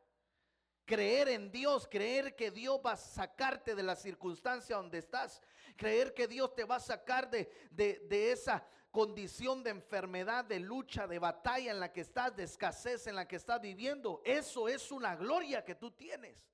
Creer 0.84 1.28
en 1.28 1.50
Dios, 1.50 1.88
creer 1.90 2.36
que 2.36 2.50
Dios 2.50 2.78
va 2.84 2.92
a 2.92 2.96
sacarte 2.96 3.74
de 3.74 3.82
la 3.82 3.96
circunstancia 3.96 4.76
donde 4.76 4.98
estás, 4.98 5.40
creer 5.76 6.12
que 6.12 6.28
Dios 6.28 6.54
te 6.54 6.64
va 6.64 6.76
a 6.76 6.80
sacar 6.80 7.30
de, 7.30 7.50
de, 7.70 8.32
esa 8.32 8.66
condición 8.90 9.62
de 9.62 9.70
enfermedad, 9.70 10.44
de 10.44 10.60
lucha, 10.60 11.06
de 11.06 11.18
batalla 11.18 11.70
en 11.70 11.80
la 11.80 11.92
que 11.92 12.02
estás, 12.02 12.36
de 12.36 12.44
escasez 12.44 13.06
en 13.06 13.16
la 13.16 13.26
que 13.26 13.36
estás 13.36 13.60
viviendo. 13.60 14.20
Eso 14.24 14.68
es 14.68 14.92
una 14.92 15.16
gloria 15.16 15.64
que 15.64 15.74
tú 15.74 15.90
tienes 15.90 16.46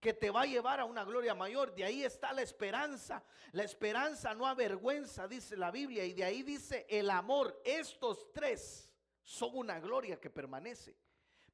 que 0.00 0.14
te 0.14 0.30
va 0.30 0.42
a 0.42 0.46
llevar 0.46 0.80
a 0.80 0.86
una 0.86 1.04
gloria 1.04 1.34
mayor. 1.34 1.74
De 1.74 1.84
ahí 1.84 2.02
está 2.02 2.32
la 2.32 2.40
esperanza. 2.40 3.22
La 3.52 3.64
esperanza 3.64 4.34
no 4.34 4.46
avergüenza, 4.46 5.28
dice 5.28 5.56
la 5.56 5.70
Biblia. 5.70 6.04
Y 6.06 6.14
de 6.14 6.24
ahí 6.24 6.42
dice 6.42 6.86
el 6.88 7.10
amor. 7.10 7.60
Estos 7.64 8.32
tres 8.32 8.90
son 9.22 9.50
una 9.52 9.78
gloria 9.78 10.18
que 10.18 10.30
permanece. 10.30 10.96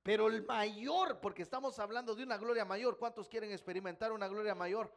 Pero 0.06 0.28
el 0.28 0.46
mayor, 0.46 1.18
porque 1.18 1.42
estamos 1.42 1.80
hablando 1.80 2.14
de 2.14 2.22
una 2.22 2.36
gloria 2.36 2.64
mayor, 2.64 2.96
¿cuántos 2.96 3.28
quieren 3.28 3.50
experimentar 3.50 4.12
una 4.12 4.28
gloria 4.28 4.54
mayor? 4.54 4.88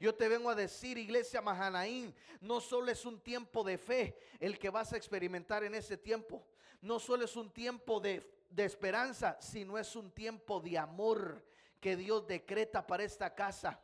Yo 0.00 0.14
te 0.14 0.28
vengo 0.28 0.48
a 0.48 0.54
decir, 0.54 0.96
iglesia 0.96 1.42
Mahanaín, 1.42 2.14
no 2.40 2.62
solo 2.62 2.90
es 2.90 3.04
un 3.04 3.20
tiempo 3.20 3.62
de 3.62 3.76
fe 3.76 4.18
el 4.40 4.58
que 4.58 4.70
vas 4.70 4.94
a 4.94 4.96
experimentar 4.96 5.62
en 5.62 5.74
ese 5.74 5.98
tiempo. 5.98 6.42
No 6.80 6.98
solo 6.98 7.26
es 7.26 7.36
un 7.36 7.50
tiempo 7.50 8.00
de, 8.00 8.46
de 8.48 8.64
esperanza, 8.64 9.36
sino 9.42 9.76
es 9.76 9.94
un 9.94 10.10
tiempo 10.10 10.58
de 10.58 10.78
amor 10.78 11.44
que 11.78 11.94
Dios 11.94 12.26
decreta 12.26 12.86
para 12.86 13.04
esta 13.04 13.34
casa. 13.34 13.78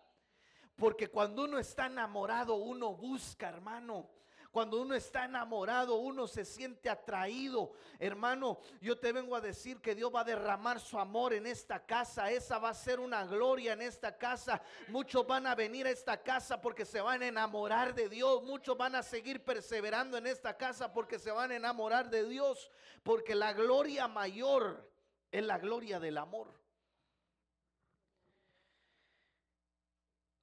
Porque 0.76 1.08
cuando 1.08 1.44
uno 1.44 1.58
está 1.58 1.84
enamorado, 1.84 2.54
uno 2.54 2.94
busca, 2.94 3.50
hermano. 3.50 4.08
Cuando 4.52 4.82
uno 4.82 4.94
está 4.94 5.24
enamorado, 5.24 5.96
uno 5.96 6.28
se 6.28 6.44
siente 6.44 6.90
atraído. 6.90 7.72
Hermano, 7.98 8.60
yo 8.82 8.98
te 8.98 9.10
vengo 9.10 9.34
a 9.34 9.40
decir 9.40 9.80
que 9.80 9.94
Dios 9.94 10.14
va 10.14 10.20
a 10.20 10.24
derramar 10.24 10.78
su 10.78 10.98
amor 10.98 11.32
en 11.32 11.46
esta 11.46 11.86
casa. 11.86 12.30
Esa 12.30 12.58
va 12.58 12.68
a 12.68 12.74
ser 12.74 13.00
una 13.00 13.24
gloria 13.24 13.72
en 13.72 13.80
esta 13.80 14.18
casa. 14.18 14.60
Muchos 14.88 15.26
van 15.26 15.46
a 15.46 15.54
venir 15.54 15.86
a 15.86 15.90
esta 15.90 16.22
casa 16.22 16.60
porque 16.60 16.84
se 16.84 17.00
van 17.00 17.22
a 17.22 17.28
enamorar 17.28 17.94
de 17.94 18.10
Dios. 18.10 18.42
Muchos 18.42 18.76
van 18.76 18.94
a 18.94 19.02
seguir 19.02 19.42
perseverando 19.42 20.18
en 20.18 20.26
esta 20.26 20.54
casa 20.54 20.92
porque 20.92 21.18
se 21.18 21.30
van 21.30 21.50
a 21.50 21.56
enamorar 21.56 22.10
de 22.10 22.28
Dios. 22.28 22.70
Porque 23.02 23.34
la 23.34 23.54
gloria 23.54 24.06
mayor 24.06 24.86
es 25.30 25.42
la 25.42 25.56
gloria 25.56 25.98
del 25.98 26.18
amor. 26.18 26.52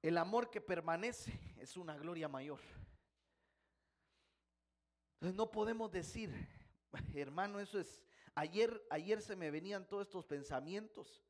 El 0.02 0.18
amor 0.18 0.50
que 0.50 0.60
permanece 0.60 1.38
es 1.58 1.76
una 1.76 1.96
gloria 1.96 2.26
mayor. 2.26 2.58
Entonces 5.20 5.36
no 5.36 5.50
podemos 5.50 5.92
decir, 5.92 6.32
hermano, 7.14 7.60
eso 7.60 7.78
es, 7.78 8.00
ayer, 8.34 8.82
ayer 8.88 9.20
se 9.20 9.36
me 9.36 9.50
venían 9.50 9.86
todos 9.86 10.06
estos 10.06 10.24
pensamientos 10.24 11.22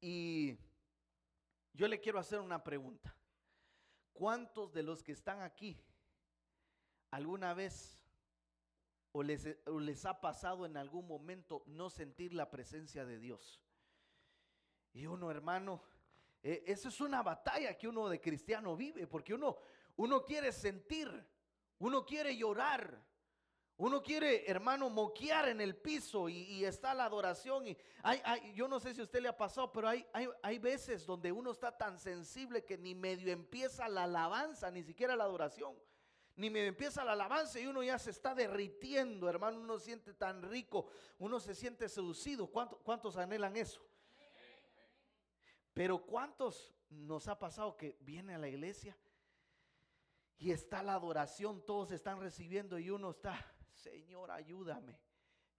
y 0.00 0.56
yo 1.72 1.88
le 1.88 2.00
quiero 2.00 2.20
hacer 2.20 2.38
una 2.38 2.62
pregunta. 2.62 3.16
¿Cuántos 4.12 4.72
de 4.72 4.84
los 4.84 5.02
que 5.02 5.10
están 5.10 5.40
aquí 5.40 5.76
alguna 7.10 7.52
vez 7.52 7.98
o 9.10 9.24
les, 9.24 9.58
les, 9.66 10.06
ha 10.06 10.20
pasado 10.20 10.64
en 10.64 10.76
algún 10.76 11.08
momento 11.08 11.64
no 11.66 11.90
sentir 11.90 12.32
la 12.32 12.48
presencia 12.48 13.04
de 13.04 13.18
Dios? 13.18 13.60
Y 14.92 15.06
uno, 15.06 15.32
hermano, 15.32 15.82
eh, 16.44 16.62
eso 16.64 16.90
es 16.90 17.00
una 17.00 17.24
batalla 17.24 17.76
que 17.76 17.88
uno 17.88 18.08
de 18.08 18.20
cristiano 18.20 18.76
vive, 18.76 19.08
porque 19.08 19.34
uno, 19.34 19.56
uno 19.96 20.24
quiere 20.24 20.52
sentir, 20.52 21.26
uno 21.82 22.06
quiere 22.06 22.36
llorar, 22.36 23.02
uno 23.76 24.04
quiere, 24.04 24.48
hermano, 24.48 24.88
moquear 24.88 25.48
en 25.48 25.60
el 25.60 25.74
piso 25.74 26.28
y, 26.28 26.64
está 26.64 26.94
la 26.94 27.06
adoración. 27.06 27.66
Y 27.66 27.76
hay, 28.04 28.54
yo 28.54 28.68
no 28.68 28.78
sé 28.78 28.94
si 28.94 29.00
a 29.00 29.04
usted 29.04 29.20
le 29.20 29.26
ha 29.28 29.36
pasado, 29.36 29.72
pero 29.72 29.88
hay, 29.88 30.06
hay, 30.12 30.58
veces 30.60 31.04
donde 31.04 31.32
uno 31.32 31.50
está 31.50 31.76
tan 31.76 31.98
sensible 31.98 32.64
que 32.64 32.78
ni 32.78 32.94
medio 32.94 33.32
empieza 33.32 33.88
la 33.88 34.04
alabanza, 34.04 34.70
ni 34.70 34.84
siquiera 34.84 35.16
la 35.16 35.24
adoración. 35.24 35.74
Ni 36.36 36.50
medio 36.50 36.68
empieza 36.68 37.04
la 37.04 37.12
alabanza 37.12 37.58
y 37.58 37.66
uno 37.66 37.82
ya 37.82 37.98
se 37.98 38.10
está 38.10 38.32
derritiendo, 38.32 39.28
hermano. 39.28 39.58
Uno 39.58 39.80
siente 39.80 40.14
tan 40.14 40.40
rico, 40.40 40.86
uno 41.18 41.40
se 41.40 41.52
siente 41.52 41.88
seducido. 41.88 42.46
¿Cuántos, 42.46 42.78
cuántos 42.84 43.16
anhelan 43.16 43.56
eso? 43.56 43.84
Pero 45.74 46.06
¿cuántos 46.06 46.72
nos 46.90 47.26
ha 47.26 47.40
pasado 47.40 47.76
que 47.76 47.96
viene 48.02 48.36
a 48.36 48.38
la 48.38 48.48
iglesia 48.48 48.96
y 50.42 50.50
está 50.50 50.82
la 50.82 50.94
adoración, 50.94 51.64
todos 51.64 51.92
están 51.92 52.18
recibiendo 52.18 52.76
y 52.76 52.90
uno 52.90 53.12
está, 53.12 53.38
Señor, 53.74 54.32
ayúdame. 54.32 54.98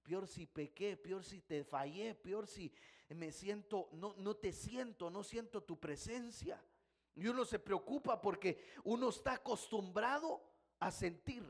Peor 0.04 0.28
si 0.28 0.46
pequé, 0.46 0.98
peor 0.98 1.24
si 1.24 1.40
te 1.40 1.63
fallé, 1.63 2.13
peor 2.13 2.48
si 2.48 2.70
me 3.08 3.32
siento, 3.32 3.88
no, 3.94 4.13
no 4.18 4.36
te 4.36 4.52
siento, 4.52 5.10
no 5.10 5.24
siento 5.24 5.63
tu 5.63 5.80
presencia. 5.80 6.62
Y 7.16 7.28
uno 7.28 7.46
se 7.46 7.60
preocupa 7.60 8.20
porque 8.20 8.62
uno 8.84 9.08
está 9.08 9.36
acostumbrado 9.36 10.44
a 10.80 10.92
sentir. 10.92 11.50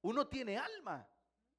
Uno 0.00 0.26
tiene 0.26 0.58
alma. 0.58 1.08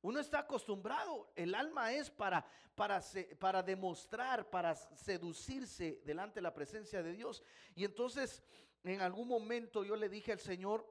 Uno 0.01 0.19
está 0.19 0.39
acostumbrado, 0.39 1.31
el 1.33 1.55
alma 1.55 1.93
es 1.93 2.11
para, 2.11 2.45
para, 2.75 3.01
para 3.39 3.63
demostrar, 3.63 4.49
para 4.49 4.75
seducirse 4.75 6.01
delante 6.03 6.39
de 6.39 6.41
la 6.41 6.53
presencia 6.53 7.01
de 7.01 7.13
Dios. 7.13 7.41
Y 7.73 7.85
entonces 7.85 8.43
en 8.83 9.01
algún 9.01 9.27
momento 9.27 9.83
yo 9.83 9.95
le 9.95 10.09
dije 10.09 10.31
al 10.31 10.39
Señor, 10.39 10.85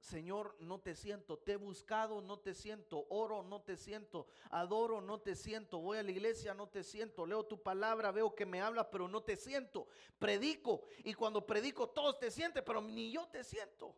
Señor, 0.00 0.56
no 0.60 0.80
te 0.80 0.94
siento, 0.94 1.38
te 1.38 1.52
he 1.52 1.56
buscado, 1.56 2.22
no 2.22 2.38
te 2.38 2.54
siento, 2.54 3.06
oro, 3.10 3.42
no 3.42 3.60
te 3.60 3.76
siento, 3.76 4.26
adoro, 4.50 5.02
no 5.02 5.20
te 5.20 5.36
siento, 5.36 5.78
voy 5.78 5.98
a 5.98 6.02
la 6.02 6.10
iglesia, 6.10 6.54
no 6.54 6.68
te 6.68 6.82
siento, 6.82 7.26
leo 7.26 7.44
tu 7.44 7.62
palabra, 7.62 8.10
veo 8.10 8.34
que 8.34 8.46
me 8.46 8.62
habla, 8.62 8.90
pero 8.90 9.08
no 9.08 9.22
te 9.22 9.36
siento, 9.36 9.88
predico 10.18 10.84
y 11.04 11.12
cuando 11.12 11.46
predico 11.46 11.90
todos 11.90 12.18
te 12.18 12.30
sienten, 12.30 12.64
pero 12.64 12.80
ni 12.80 13.12
yo 13.12 13.28
te 13.28 13.44
siento. 13.44 13.94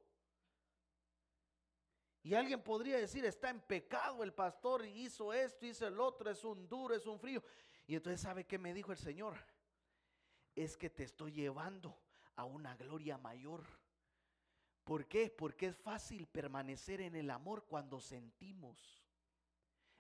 Y 2.25 2.35
alguien 2.35 2.63
podría 2.63 2.99
decir, 2.99 3.25
está 3.25 3.51
en 3.51 3.61
pecado 3.61 4.23
el 4.25 4.33
pastor, 4.33 4.85
hizo 4.85 5.33
esto, 5.33 5.67
hizo 5.67 5.87
el 5.87 6.01
otro, 6.01 6.31
es 6.31 6.45
un 6.45 6.69
duro, 6.69 6.95
es 6.95 7.07
un 7.07 7.19
frío. 7.19 7.43
Y 7.87 7.95
entonces, 7.95 8.21
¿sabe 8.21 8.45
qué 8.45 8.59
me 8.59 8.75
dijo 8.75 8.93
el 8.93 8.99
Señor? 8.99 9.37
Es 10.55 10.77
que 10.77 10.91
te 10.91 11.05
estoy 11.05 11.33
llevando 11.33 12.02
a 12.37 12.45
una 12.45 12.77
gloria 12.77 13.19
mayor. 13.19 13.65
¿Por 14.85 15.07
qué? 15.07 15.31
Porque 15.31 15.67
es 15.67 15.77
fácil 15.77 16.27
permanecer 16.27 17.01
en 17.01 17.15
el 17.15 17.31
amor 17.31 17.65
cuando 17.67 18.01
sentimos. 18.01 19.03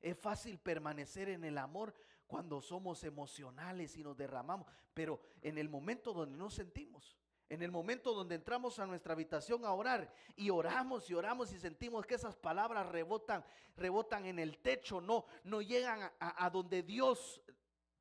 Es 0.00 0.18
fácil 0.18 0.58
permanecer 0.58 1.28
en 1.28 1.44
el 1.44 1.58
amor 1.58 1.94
cuando 2.26 2.60
somos 2.60 3.04
emocionales 3.04 3.96
y 3.96 4.02
nos 4.02 4.16
derramamos, 4.16 4.66
pero 4.94 5.20
en 5.42 5.58
el 5.58 5.68
momento 5.68 6.14
donde 6.14 6.36
no 6.36 6.48
sentimos, 6.48 7.16
en 7.50 7.62
el 7.62 7.70
momento 7.70 8.14
donde 8.14 8.34
entramos 8.34 8.78
a 8.78 8.86
nuestra 8.86 9.12
habitación 9.12 9.66
a 9.66 9.72
orar 9.72 10.10
y 10.34 10.48
oramos 10.48 11.10
y 11.10 11.14
oramos 11.14 11.52
y 11.52 11.58
sentimos 11.58 12.06
que 12.06 12.14
esas 12.14 12.34
palabras 12.34 12.88
rebotan, 12.88 13.44
rebotan 13.76 14.24
en 14.24 14.38
el 14.38 14.56
techo, 14.56 15.02
no, 15.02 15.26
no 15.44 15.60
llegan 15.60 16.10
a, 16.18 16.48
donde 16.48 16.82
Dios, 16.82 17.42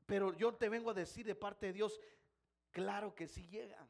pero 0.05 0.33
yo 0.33 0.53
te 0.53 0.69
vengo 0.69 0.91
a 0.91 0.93
decir 0.93 1.25
de 1.25 1.35
parte 1.35 1.65
de 1.65 1.73
Dios, 1.73 1.99
claro 2.71 3.13
que 3.13 3.27
sí 3.27 3.49
llegan. 3.49 3.85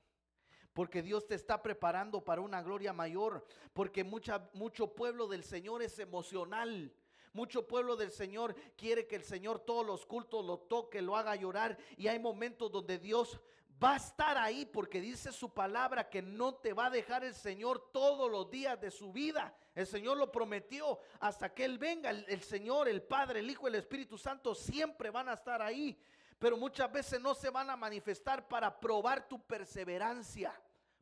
Porque 0.73 1.01
Dios 1.01 1.27
te 1.27 1.35
está 1.35 1.61
preparando 1.61 2.23
para 2.23 2.41
una 2.41 2.61
gloria 2.61 2.93
mayor. 2.93 3.45
Porque 3.73 4.03
mucha, 4.03 4.49
mucho 4.53 4.93
pueblo 4.93 5.27
del 5.27 5.43
Señor 5.43 5.81
es 5.81 5.99
emocional. 5.99 6.93
Mucho 7.33 7.65
pueblo 7.65 7.95
del 7.95 8.11
Señor 8.11 8.55
quiere 8.75 9.07
que 9.07 9.15
el 9.15 9.23
Señor 9.23 9.59
todos 9.59 9.85
los 9.85 10.05
cultos 10.05 10.45
lo 10.45 10.59
toque, 10.59 11.01
lo 11.01 11.15
haga 11.15 11.35
llorar. 11.35 11.77
Y 11.97 12.07
hay 12.07 12.19
momentos 12.19 12.71
donde 12.71 12.99
Dios 12.99 13.39
va 13.81 13.93
a 13.93 13.97
estar 13.97 14.37
ahí 14.37 14.65
porque 14.65 15.01
dice 15.01 15.31
su 15.31 15.53
palabra 15.53 16.09
que 16.09 16.21
no 16.21 16.55
te 16.55 16.73
va 16.73 16.87
a 16.87 16.89
dejar 16.91 17.23
el 17.23 17.33
Señor 17.33 17.91
todos 17.91 18.29
los 18.29 18.51
días 18.51 18.79
de 18.79 18.91
su 18.91 19.11
vida. 19.11 19.55
El 19.73 19.87
Señor 19.87 20.17
lo 20.17 20.31
prometió 20.31 20.99
hasta 21.19 21.53
que 21.53 21.65
Él 21.65 21.77
venga. 21.77 22.09
El, 22.09 22.41
Señor, 22.43 22.87
el 22.89 23.01
Padre, 23.01 23.39
el 23.39 23.49
Hijo, 23.49 23.67
el 23.67 23.75
Espíritu 23.75 24.17
Santo 24.17 24.53
siempre 24.53 25.09
van 25.09 25.29
a 25.29 25.33
estar 25.33 25.61
ahí. 25.61 25.97
Pero 26.41 26.57
muchas 26.57 26.91
veces 26.91 27.21
no 27.21 27.35
se 27.35 27.51
van 27.51 27.69
a 27.69 27.77
manifestar 27.77 28.47
para 28.47 28.79
probar 28.79 29.29
tu 29.29 29.39
perseverancia, 29.45 30.51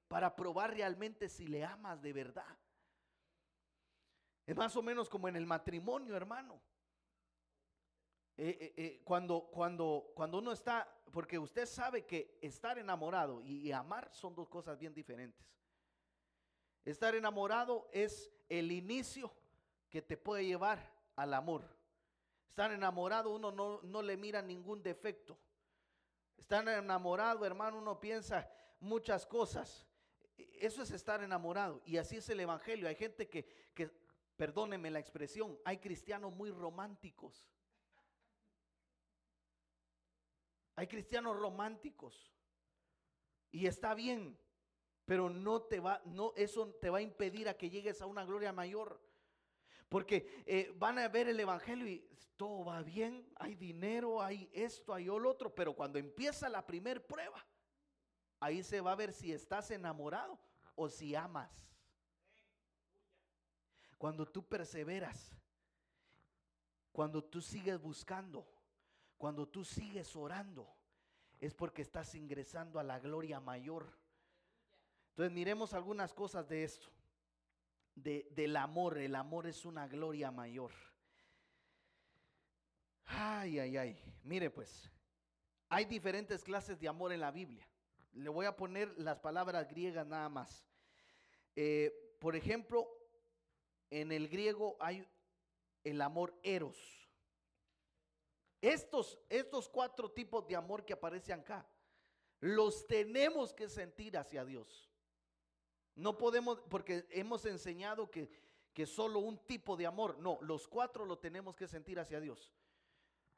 para 0.10 0.36
probar 0.36 0.74
realmente 0.74 1.30
si 1.30 1.48
le 1.48 1.64
amas 1.64 2.02
de 2.02 2.12
verdad. 2.12 2.58
Es 4.46 4.54
más 4.54 4.76
o 4.76 4.82
menos 4.82 5.08
como 5.08 5.30
en 5.30 5.38
el 5.38 5.46
matrimonio, 5.46 6.18
hermano. 6.18 6.60
Eh, 8.36 8.58
eh, 8.60 8.74
eh, 8.76 9.02
cuando, 9.06 9.50
cuando, 9.50 10.12
cuando 10.14 10.40
uno 10.40 10.52
está, 10.52 10.94
porque 11.10 11.40
usted 11.40 11.66
sabe 11.66 12.06
que 12.06 12.38
estar 12.42 12.78
enamorado 12.78 13.42
y, 13.42 13.72
amar 13.72 14.10
son 14.12 14.36
dos 14.36 14.50
cosas 14.50 14.78
bien 14.78 14.94
diferentes. 14.94 15.48
Estar 16.84 17.16
enamorado 17.16 17.88
es 17.94 18.30
el 18.50 18.74
inicio 18.74 19.32
que 19.90 20.02
te 20.02 20.18
puede 20.18 20.46
llevar 20.46 20.80
al 21.16 21.34
amor. 21.34 21.79
Estar 22.50 22.72
enamorado 22.72 23.30
uno 23.32 23.52
no, 23.52 23.82
no 23.84 24.02
le 24.02 24.18
mira 24.18 24.42
ningún 24.42 24.84
defecto. 24.84 25.38
Estar 26.38 26.68
enamorado, 26.68 27.46
hermano, 27.46 27.78
uno 27.78 28.00
piensa 28.00 28.50
muchas 28.80 29.26
cosas. 29.26 29.88
Eso 30.38 30.84
es 30.84 30.92
estar 30.92 31.24
enamorado. 31.24 31.82
Y 31.86 31.98
así 31.98 32.18
es 32.18 32.28
el 32.30 32.40
Evangelio. 32.40 32.88
Hay 32.88 32.96
gente 32.96 33.30
que, 33.30 33.46
que 33.74 33.90
perdónenme 34.36 34.92
la 34.92 35.00
expresión, 35.00 35.58
hay 35.66 35.78
cristianos 35.78 36.34
muy 36.34 36.52
románticos 36.52 37.50
Hay 40.80 40.88
cristianos 40.88 41.36
románticos 41.36 42.32
y 43.52 43.68
está 43.68 43.94
bien, 43.94 44.40
pero 45.04 45.30
no 45.30 45.64
te 45.64 45.82
va, 45.82 46.02
no, 46.06 46.32
eso 46.38 46.74
te 46.80 46.90
va 46.90 47.00
a 47.00 47.02
impedir 47.02 47.50
a 47.50 47.58
que 47.58 47.70
llegues 47.70 48.02
a 48.02 48.06
una 48.06 48.24
gloria 48.24 48.54
mayor. 48.54 48.98
Porque 49.90 50.44
eh, 50.46 50.72
van 50.78 51.00
a 51.00 51.08
ver 51.08 51.28
el 51.28 51.40
evangelio 51.40 51.88
y 51.88 52.08
todo 52.38 52.64
va 52.64 52.82
bien, 52.84 53.28
hay 53.36 53.56
dinero, 53.56 54.22
hay 54.22 54.50
esto, 54.54 54.94
hay 54.94 55.06
lo 55.06 55.30
otro, 55.30 55.54
pero 55.54 55.74
cuando 55.74 56.00
empieza 56.00 56.48
la 56.48 56.66
primer 56.66 57.06
prueba, 57.06 57.46
ahí 58.40 58.64
se 58.64 58.80
va 58.80 58.94
a 58.94 58.96
ver 58.96 59.12
si 59.12 59.34
estás 59.34 59.72
enamorado 59.72 60.40
o 60.76 60.88
si 60.88 61.16
amas. 61.16 61.52
Cuando 63.98 64.26
tú 64.26 64.48
perseveras, 64.48 65.36
cuando 66.94 67.24
tú 67.24 67.42
sigues 67.42 67.82
buscando, 67.82 68.48
cuando 69.18 69.48
tú 69.48 69.66
sigues 69.66 70.16
orando, 70.16 70.74
es 71.40 71.54
porque 71.54 71.82
estás 71.82 72.16
ingresando 72.16 72.80
a 72.80 72.84
la 72.84 73.00
gloria 73.00 73.40
mayor. 73.40 73.98
Entonces 75.10 75.34
miremos 75.34 75.74
algunas 75.74 76.14
cosas 76.14 76.48
de 76.48 76.64
esto, 76.64 76.88
de, 78.04 78.28
del 78.32 78.56
amor. 78.56 78.98
El 78.98 79.16
amor 79.16 79.48
es 79.48 79.66
una 79.66 79.88
gloria 79.88 80.32
mayor. 80.32 80.72
Ay, 83.06 83.60
ay, 83.60 83.78
ay. 83.78 84.04
Mire 84.24 84.50
pues, 84.50 84.92
hay 85.70 85.86
diferentes 85.86 86.44
clases 86.44 86.80
de 86.80 86.88
amor 86.88 87.12
en 87.12 87.22
la 87.22 87.32
Biblia. 87.32 87.68
Le 88.14 88.30
voy 88.30 88.46
a 88.46 88.56
poner 88.56 88.94
las 88.98 89.20
palabras 89.20 89.68
griegas 89.68 90.06
nada 90.06 90.30
más. 90.30 90.66
Eh, 91.56 92.16
por 92.20 92.36
ejemplo, 92.36 92.88
en 93.90 94.12
el 94.12 94.28
griego 94.28 94.78
hay 94.80 95.08
el 95.84 96.02
amor 96.02 96.38
eros. 96.44 96.78
Estos, 98.62 99.18
estos 99.30 99.70
cuatro 99.70 100.12
tipos 100.12 100.46
de 100.48 100.56
amor 100.56 100.84
que 100.84 100.94
aparecen 100.94 101.40
acá, 101.40 101.66
los 102.42 102.86
tenemos 102.88 103.54
que 103.54 103.70
sentir 103.70 104.18
hacia 104.18 104.44
Dios. 104.44 104.89
No 106.00 106.18
podemos, 106.18 106.62
porque 106.70 107.06
hemos 107.10 107.46
enseñado 107.46 108.10
que, 108.10 108.30
que 108.74 108.86
solo 108.86 109.20
un 109.20 109.38
tipo 109.46 109.76
de 109.76 109.86
amor, 109.86 110.18
no, 110.20 110.40
los 110.42 110.66
cuatro 110.66 111.06
lo 111.06 111.20
tenemos 111.20 111.58
que 111.58 111.68
sentir 111.68 112.00
hacia 112.00 112.22
Dios. 112.22 112.54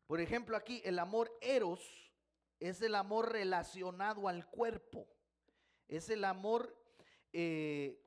Por 0.05 0.21
ejemplo, 0.21 0.55
aquí 0.55 0.79
el 0.85 0.99
amor 0.99 1.35
eros 1.41 1.81
es 2.59 2.83
el 2.83 2.93
amor 2.93 3.31
relacionado 3.31 4.27
al 4.27 4.47
cuerpo, 4.47 5.07
es 5.87 6.11
el 6.11 6.23
amor 6.23 6.77
eh, 7.33 7.99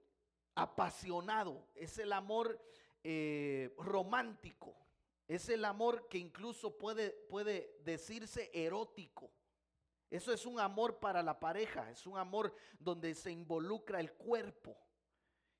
apasionado, 0.54 1.66
es 1.74 1.98
el 1.98 2.12
amor 2.12 2.64
eh, 3.02 3.74
romántico, 3.76 4.76
es 5.26 5.48
el 5.48 5.64
amor 5.64 6.06
que 6.06 6.18
incluso 6.18 6.78
puede, 6.78 7.10
puede 7.28 7.76
decirse 7.82 8.52
erótico. 8.54 9.32
Eso 10.14 10.32
es 10.32 10.46
un 10.46 10.60
amor 10.60 11.00
para 11.00 11.24
la 11.24 11.40
pareja, 11.40 11.90
es 11.90 12.06
un 12.06 12.16
amor 12.16 12.54
donde 12.78 13.16
se 13.16 13.32
involucra 13.32 13.98
el 13.98 14.12
cuerpo. 14.12 14.78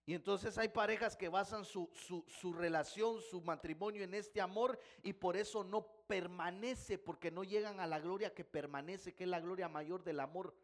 Y 0.07 0.15
entonces 0.15 0.57
hay 0.59 0.69
parejas 0.69 1.17
que 1.17 1.29
basan 1.29 1.65
su, 1.65 1.91
su, 2.29 2.53
relación, 2.53 3.21
su 3.21 3.41
matrimonio 3.41 4.05
en 4.05 4.15
este 4.15 4.41
amor 4.41 4.79
y 5.03 5.13
por 5.13 5.37
eso 5.37 5.65
no 5.65 5.85
permanece, 6.07 6.99
porque 6.99 7.33
no 7.33 7.43
llegan 7.43 7.81
a 7.81 7.87
la 7.89 7.99
gloria 7.99 8.33
que 8.33 8.45
permanece, 8.45 9.13
que 9.13 9.25
es 9.25 9.29
la 9.29 9.41
gloria 9.41 9.69
mayor 9.69 10.05
del 10.05 10.21
amor. 10.21 10.55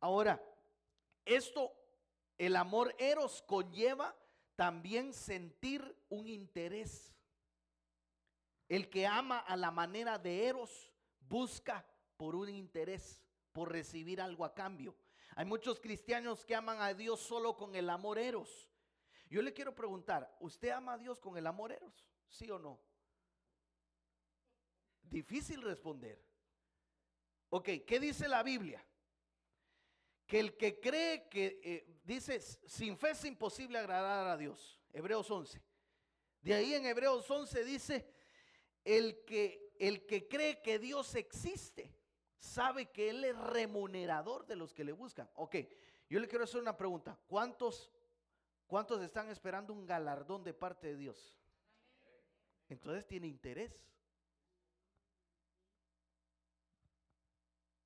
Ahora, 0.00 0.42
esto, 1.26 1.74
el 2.38 2.56
amor 2.56 2.94
eros 2.98 3.42
conlleva 3.42 4.16
también 4.56 5.12
sentir 5.12 5.98
un 6.08 6.26
interés. 6.26 7.14
El 8.70 8.88
que 8.88 9.06
ama 9.06 9.40
a 9.40 9.54
la 9.54 9.70
manera 9.70 10.16
de 10.16 10.46
eros 10.46 10.90
busca 11.28 11.84
por 12.20 12.36
un 12.36 12.50
interés, 12.50 13.18
por 13.50 13.72
recibir 13.72 14.20
algo 14.20 14.44
a 14.44 14.52
cambio. 14.52 14.94
Hay 15.36 15.46
muchos 15.46 15.80
cristianos 15.80 16.44
que 16.44 16.54
aman 16.54 16.82
a 16.82 16.92
Dios 16.92 17.18
solo 17.18 17.56
con 17.56 17.74
el 17.74 17.88
amor 17.88 18.18
eros. 18.18 18.68
Yo 19.30 19.40
le 19.40 19.54
quiero 19.54 19.74
preguntar, 19.74 20.36
¿usted 20.38 20.68
ama 20.68 20.92
a 20.92 20.98
Dios 20.98 21.18
con 21.18 21.38
el 21.38 21.46
amor 21.46 21.72
eros? 21.72 22.06
¿Sí 22.28 22.50
o 22.50 22.58
no? 22.58 22.78
Difícil 25.00 25.62
responder. 25.62 26.22
Ok, 27.48 27.70
¿qué 27.86 27.98
dice 27.98 28.28
la 28.28 28.42
Biblia? 28.42 28.86
Que 30.26 30.40
el 30.40 30.58
que 30.58 30.78
cree 30.78 31.26
que, 31.26 31.58
eh, 31.64 32.00
dice, 32.04 32.38
sin 32.42 32.98
fe 32.98 33.12
es 33.12 33.24
imposible 33.24 33.78
agradar 33.78 34.26
a 34.26 34.36
Dios. 34.36 34.78
Hebreos 34.92 35.30
11. 35.30 35.62
De 36.42 36.52
ahí 36.52 36.74
en 36.74 36.84
Hebreos 36.84 37.30
11 37.30 37.64
dice, 37.64 38.12
el 38.84 39.24
que, 39.24 39.72
el 39.78 40.04
que 40.04 40.28
cree 40.28 40.60
que 40.60 40.78
Dios 40.78 41.14
existe 41.14 41.98
sabe 42.40 42.86
que 42.90 43.10
Él 43.10 43.22
es 43.24 43.36
remunerador 43.38 44.46
de 44.46 44.56
los 44.56 44.74
que 44.74 44.82
le 44.82 44.92
buscan. 44.92 45.30
Ok, 45.34 45.56
yo 46.08 46.18
le 46.18 46.26
quiero 46.26 46.44
hacer 46.44 46.60
una 46.60 46.76
pregunta. 46.76 47.16
¿Cuántos, 47.28 47.92
cuántos 48.66 49.00
están 49.02 49.28
esperando 49.28 49.72
un 49.72 49.86
galardón 49.86 50.42
de 50.42 50.54
parte 50.54 50.88
de 50.88 50.96
Dios? 50.96 51.38
Entonces 52.68 53.06
tiene 53.06 53.28
interés. 53.28 53.86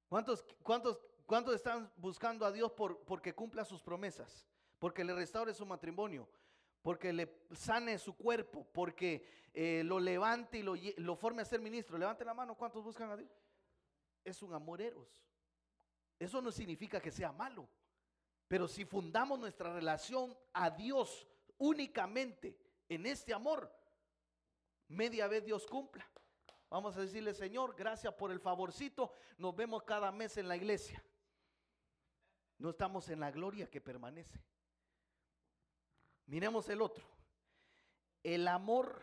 ¿Cuántos, 0.09 0.45
cuántos, 0.63 1.01
cuántos 1.27 1.57
están 1.57 1.93
buscando 1.97 2.47
a 2.47 2.53
Dios 2.53 2.71
por, 2.73 3.05
porque 3.05 3.35
cumpla 3.35 3.65
sus 3.65 3.83
promesas? 3.83 4.47
Porque 4.79 5.03
le 5.03 5.15
restaure 5.15 5.53
su 5.53 5.67
matrimonio, 5.67 6.29
porque 6.83 7.13
le 7.13 7.43
sane 7.53 7.99
su 7.99 8.17
cuerpo, 8.17 8.65
porque 8.73 9.27
eh, 9.53 9.83
lo 9.85 9.99
levante 9.99 10.59
y 10.59 10.63
lo, 10.63 10.75
lo 10.99 11.17
forme 11.17 11.43
a 11.43 11.45
ser 11.45 11.61
ministro. 11.61 11.99
Levante 11.99 12.25
la 12.25 12.35
mano, 12.35 12.55
¿cuántos 12.55 12.85
buscan 12.85 13.11
a 13.11 13.17
Dios? 13.17 13.44
Es 14.25 14.43
un 14.43 14.55
amor 14.55 14.81
eros. 14.81 15.23
Eso 16.19 16.41
no 16.41 16.51
significa 16.51 17.01
que 17.01 17.11
sea 17.11 17.33
malo. 17.33 17.69
Pero 18.49 18.67
si 18.69 18.85
fundamos 18.85 19.39
nuestra 19.39 19.73
relación 19.73 20.37
a 20.53 20.71
Dios 20.71 21.27
únicamente 21.59 22.59
en 22.89 23.07
este 23.07 23.33
amor, 23.33 23.71
media 24.89 25.27
vez 25.27 25.45
Dios 25.45 25.67
cumpla. 25.67 26.09
Vamos 26.71 26.97
a 26.97 27.03
decirle, 27.03 27.35
Señor, 27.35 27.75
gracias 27.77 28.13
por 28.15 28.33
el 28.33 28.41
favorcito. 28.41 29.13
Nos 29.39 29.55
vemos 29.55 29.83
cada 29.85 30.11
mes 30.11 30.37
en 30.37 30.49
la 30.49 30.57
iglesia. 30.57 31.05
No 32.59 32.71
estamos 32.71 33.09
en 33.09 33.21
la 33.21 33.31
gloria 33.31 33.71
que 33.71 33.81
permanece. 33.81 34.43
Miremos 36.27 36.69
el 36.69 36.81
otro. 36.81 37.07
El 38.23 38.49
amor 38.49 39.03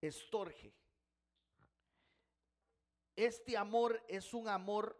estorge. 0.00 0.72
Este 3.16 3.56
amor 3.56 4.02
es 4.08 4.32
un 4.32 4.48
amor 4.48 4.96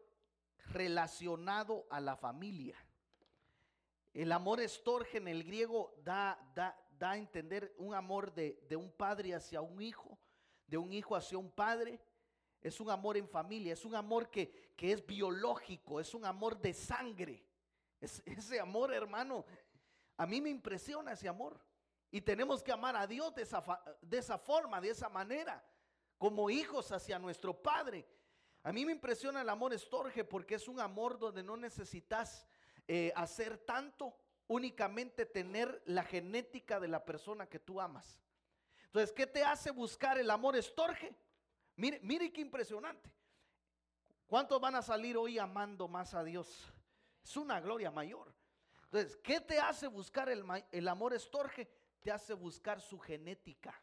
relacionado 0.66 1.86
a 1.90 2.00
la 2.00 2.16
familia. 2.16 2.76
El 4.12 4.32
amor 4.32 4.60
estorge 4.60 5.16
en 5.16 5.28
el 5.28 5.44
griego 5.44 5.94
da, 6.04 6.38
da, 6.54 6.78
da 6.98 7.12
a 7.12 7.16
entender 7.16 7.74
un 7.78 7.94
amor 7.94 8.34
de, 8.34 8.76
un 8.76 8.92
padre 8.92 9.34
hacia 9.34 9.62
un 9.62 9.80
hijo, 9.80 10.18
de 10.66 10.76
un 10.76 10.92
hijo 10.92 11.16
hacia 11.16 11.38
un 11.38 11.50
padre. 11.50 12.00
Es 12.60 12.80
un 12.80 12.90
amor 12.90 13.16
en 13.16 13.26
familia, 13.26 13.72
es 13.72 13.84
un 13.84 13.94
amor 13.94 14.30
que, 14.30 14.74
que 14.76 14.92
es 14.92 15.04
biológico, 15.04 15.98
es 15.98 16.14
un 16.14 16.26
amor 16.26 16.60
de 16.60 16.74
sangre. 16.74 17.44
Es, 17.98 18.22
ese 18.26 18.60
amor, 18.60 18.92
hermano, 18.92 19.46
a 20.18 20.26
mí 20.26 20.40
me 20.40 20.50
impresiona 20.50 21.12
ese 21.12 21.28
amor. 21.28 21.58
Y 22.10 22.20
tenemos 22.20 22.62
que 22.62 22.70
amar 22.70 22.94
a 22.94 23.06
Dios 23.06 23.34
de 23.34 23.42
esa, 23.42 23.64
de 24.02 24.18
esa 24.18 24.36
forma, 24.36 24.82
de 24.82 24.90
esa 24.90 25.08
manera 25.08 25.64
como 26.22 26.50
hijos 26.50 26.92
hacia 26.92 27.18
nuestro 27.18 27.52
Padre. 27.52 28.06
A 28.62 28.72
mí 28.72 28.86
me 28.86 28.92
impresiona 28.92 29.42
el 29.42 29.48
amor 29.48 29.74
estorge 29.74 30.22
porque 30.22 30.54
es 30.54 30.68
un 30.68 30.78
amor 30.78 31.18
donde 31.18 31.42
no 31.42 31.56
necesitas 31.56 32.46
eh, 32.86 33.12
hacer 33.16 33.58
tanto, 33.58 34.16
únicamente 34.46 35.26
tener 35.26 35.82
la 35.84 36.04
genética 36.04 36.78
de 36.78 36.86
la 36.86 37.04
persona 37.04 37.48
que 37.48 37.58
tú 37.58 37.80
amas. 37.80 38.22
Entonces, 38.84 39.10
¿qué 39.10 39.26
te 39.26 39.42
hace 39.42 39.72
buscar 39.72 40.16
el 40.16 40.30
amor 40.30 40.54
estorge? 40.54 41.12
Mire, 41.74 41.98
mire 42.04 42.32
qué 42.32 42.40
impresionante. 42.40 43.12
¿Cuántos 44.28 44.60
van 44.60 44.76
a 44.76 44.82
salir 44.82 45.16
hoy 45.16 45.40
amando 45.40 45.88
más 45.88 46.14
a 46.14 46.22
Dios? 46.22 46.72
Es 47.24 47.36
una 47.36 47.58
gloria 47.58 47.90
mayor. 47.90 48.32
Entonces, 48.84 49.16
¿qué 49.16 49.40
te 49.40 49.58
hace 49.58 49.88
buscar 49.88 50.28
el, 50.28 50.44
el 50.70 50.86
amor 50.86 51.14
estorge? 51.14 51.68
Te 52.00 52.12
hace 52.12 52.32
buscar 52.32 52.80
su 52.80 53.00
genética 53.00 53.74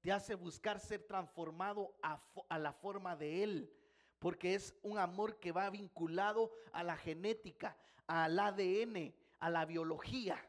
te 0.00 0.12
hace 0.12 0.34
buscar 0.34 0.80
ser 0.80 1.06
transformado 1.06 1.94
a, 2.02 2.58
la 2.58 2.72
forma 2.72 3.16
de 3.16 3.42
Él, 3.42 3.72
porque 4.18 4.54
es 4.54 4.74
un 4.82 4.98
amor 4.98 5.38
que 5.38 5.52
va 5.52 5.68
vinculado 5.70 6.52
a 6.72 6.82
la 6.82 6.96
genética, 6.96 7.76
al 8.06 8.38
ADN, 8.38 9.14
a 9.38 9.50
la 9.50 9.64
biología. 9.66 10.42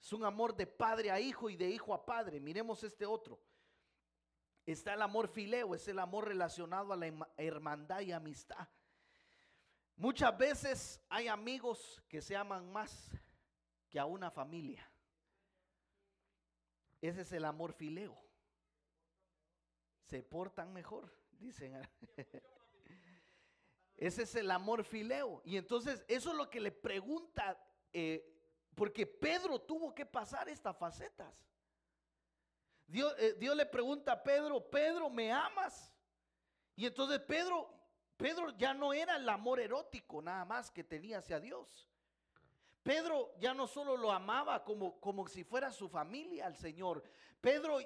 Es 0.00 0.12
un 0.12 0.24
amor 0.24 0.56
de 0.56 0.66
padre 0.66 1.10
a 1.10 1.20
hijo 1.20 1.50
y 1.50 1.56
de 1.56 1.68
hijo 1.68 1.94
a 1.94 2.04
padre. 2.04 2.40
Miremos 2.40 2.82
este 2.82 3.06
otro. 3.06 3.38
Está 4.64 4.94
el 4.94 5.02
amor 5.02 5.28
fileo, 5.28 5.74
es 5.74 5.86
el 5.88 5.98
amor 5.98 6.28
relacionado 6.28 6.92
a 6.92 6.96
la 6.96 7.12
hermandad 7.36 8.00
y 8.00 8.12
amistad. 8.12 8.68
Muchas 9.96 10.36
veces 10.38 11.00
hay 11.10 11.28
amigos 11.28 12.02
que 12.08 12.22
se 12.22 12.36
aman 12.36 12.72
más 12.72 13.10
que 13.90 13.98
a 13.98 14.06
una 14.06 14.30
familia. 14.30 14.88
Ese 17.00 17.22
es 17.22 17.32
el 17.32 17.44
amor 17.44 17.72
fileo 17.72 18.31
se 20.12 20.22
portan 20.22 20.74
mejor, 20.74 21.10
dicen. 21.38 21.80
Ese 23.96 24.24
es 24.24 24.34
el 24.34 24.50
amor 24.50 24.84
fileo. 24.84 25.40
Y 25.42 25.56
entonces 25.56 26.04
eso 26.06 26.32
es 26.32 26.36
lo 26.36 26.50
que 26.50 26.60
le 26.60 26.70
pregunta, 26.70 27.58
eh, 27.94 28.22
porque 28.74 29.06
Pedro 29.06 29.58
tuvo 29.62 29.94
que 29.94 30.04
pasar 30.04 30.50
estas 30.50 30.76
facetas. 30.76 31.34
Dios, 32.86 33.14
eh, 33.18 33.36
Dios 33.38 33.56
le 33.56 33.64
pregunta 33.64 34.12
a 34.12 34.22
Pedro, 34.22 34.68
Pedro, 34.68 35.08
¿me 35.08 35.32
amas? 35.32 35.94
Y 36.76 36.84
entonces 36.84 37.18
Pedro, 37.20 37.72
Pedro 38.18 38.50
ya 38.58 38.74
no 38.74 38.92
era 38.92 39.16
el 39.16 39.26
amor 39.30 39.60
erótico 39.60 40.20
nada 40.20 40.44
más 40.44 40.70
que 40.70 40.84
tenía 40.84 41.20
hacia 41.20 41.40
Dios. 41.40 41.88
Pedro 42.82 43.34
ya 43.38 43.54
no 43.54 43.66
solo 43.66 43.96
lo 43.96 44.12
amaba 44.12 44.62
como, 44.62 45.00
como 45.00 45.26
si 45.26 45.42
fuera 45.42 45.72
su 45.72 45.88
familia 45.88 46.44
al 46.44 46.56
Señor. 46.56 47.02
Pedro 47.40 47.78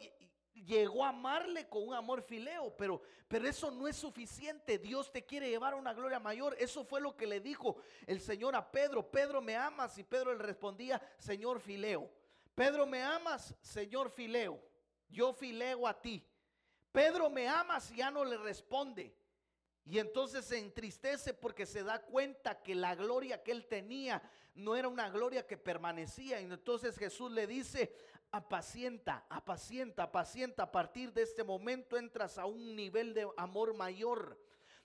llegó 0.64 1.04
a 1.04 1.10
amarle 1.10 1.68
con 1.68 1.86
un 1.88 1.94
amor 1.94 2.22
fileo, 2.22 2.74
pero, 2.76 3.02
pero 3.28 3.46
eso 3.46 3.70
no 3.70 3.86
es 3.86 3.96
suficiente. 3.96 4.78
Dios 4.78 5.12
te 5.12 5.24
quiere 5.24 5.48
llevar 5.48 5.74
a 5.74 5.76
una 5.76 5.92
gloria 5.92 6.18
mayor. 6.18 6.56
Eso 6.58 6.84
fue 6.84 7.00
lo 7.00 7.16
que 7.16 7.26
le 7.26 7.40
dijo 7.40 7.76
el 8.06 8.20
Señor 8.20 8.56
a 8.56 8.70
Pedro. 8.70 9.10
Pedro, 9.10 9.40
¿me 9.40 9.56
amas? 9.56 9.98
Y 9.98 10.04
Pedro 10.04 10.32
le 10.34 10.42
respondía, 10.42 11.00
Señor 11.18 11.60
fileo. 11.60 12.10
Pedro, 12.54 12.86
¿me 12.86 13.02
amas? 13.02 13.54
Señor 13.60 14.10
fileo. 14.10 14.60
Yo 15.08 15.32
fileo 15.32 15.86
a 15.86 16.00
ti. 16.00 16.26
Pedro, 16.90 17.28
¿me 17.28 17.46
amas? 17.46 17.90
Y 17.90 17.96
ya 17.96 18.10
no 18.10 18.24
le 18.24 18.38
responde. 18.38 19.14
Y 19.88 20.00
entonces 20.00 20.44
se 20.44 20.58
entristece 20.58 21.32
porque 21.32 21.64
se 21.64 21.84
da 21.84 22.02
cuenta 22.02 22.60
que 22.60 22.74
la 22.74 22.96
gloria 22.96 23.42
que 23.42 23.52
él 23.52 23.66
tenía 23.66 24.20
no 24.56 24.74
era 24.74 24.88
una 24.88 25.08
gloria 25.08 25.46
que 25.46 25.56
permanecía. 25.56 26.40
Y 26.40 26.44
entonces 26.44 26.98
Jesús 26.98 27.30
le 27.30 27.46
dice, 27.46 27.94
apacienta, 28.32 29.26
apacienta, 29.28 30.02
apacienta. 30.02 30.64
A 30.64 30.72
partir 30.72 31.12
de 31.12 31.22
este 31.22 31.44
momento 31.44 31.96
entras 31.96 32.36
a 32.36 32.46
un 32.46 32.74
nivel 32.74 33.14
de 33.14 33.28
amor 33.36 33.74
mayor 33.74 34.36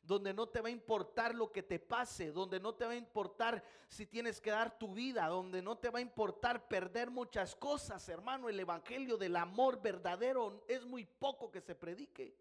donde 0.03 0.33
no 0.33 0.47
te 0.47 0.61
va 0.61 0.67
a 0.67 0.71
importar 0.71 1.33
lo 1.33 1.51
que 1.51 1.63
te 1.63 1.79
pase, 1.79 2.31
donde 2.31 2.59
no 2.59 2.73
te 2.73 2.85
va 2.85 2.91
a 2.91 2.95
importar 2.95 3.63
si 3.87 4.05
tienes 4.05 4.41
que 4.41 4.51
dar 4.51 4.77
tu 4.77 4.93
vida, 4.93 5.27
donde 5.27 5.61
no 5.61 5.77
te 5.77 5.89
va 5.89 5.99
a 5.99 6.01
importar 6.01 6.67
perder 6.67 7.09
muchas 7.09 7.55
cosas, 7.55 8.07
hermano. 8.09 8.49
El 8.49 8.59
evangelio 8.59 9.17
del 9.17 9.35
amor 9.35 9.81
verdadero 9.81 10.63
es 10.67 10.85
muy 10.85 11.05
poco 11.05 11.51
que 11.51 11.61
se 11.61 11.75
predique. 11.75 12.35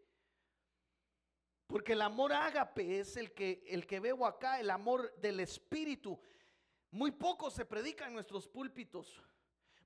Porque 1.70 1.92
el 1.92 2.02
amor 2.02 2.32
ágape 2.32 2.98
es 2.98 3.16
el 3.16 3.32
que 3.32 3.62
el 3.68 3.86
que 3.86 4.00
veo 4.00 4.26
acá, 4.26 4.58
el 4.58 4.70
amor 4.70 5.14
del 5.20 5.38
espíritu 5.38 6.18
Muy 6.90 7.12
poco 7.12 7.48
se 7.48 7.64
predica 7.64 8.08
en 8.08 8.14
nuestros 8.14 8.48
púlpitos. 8.48 9.22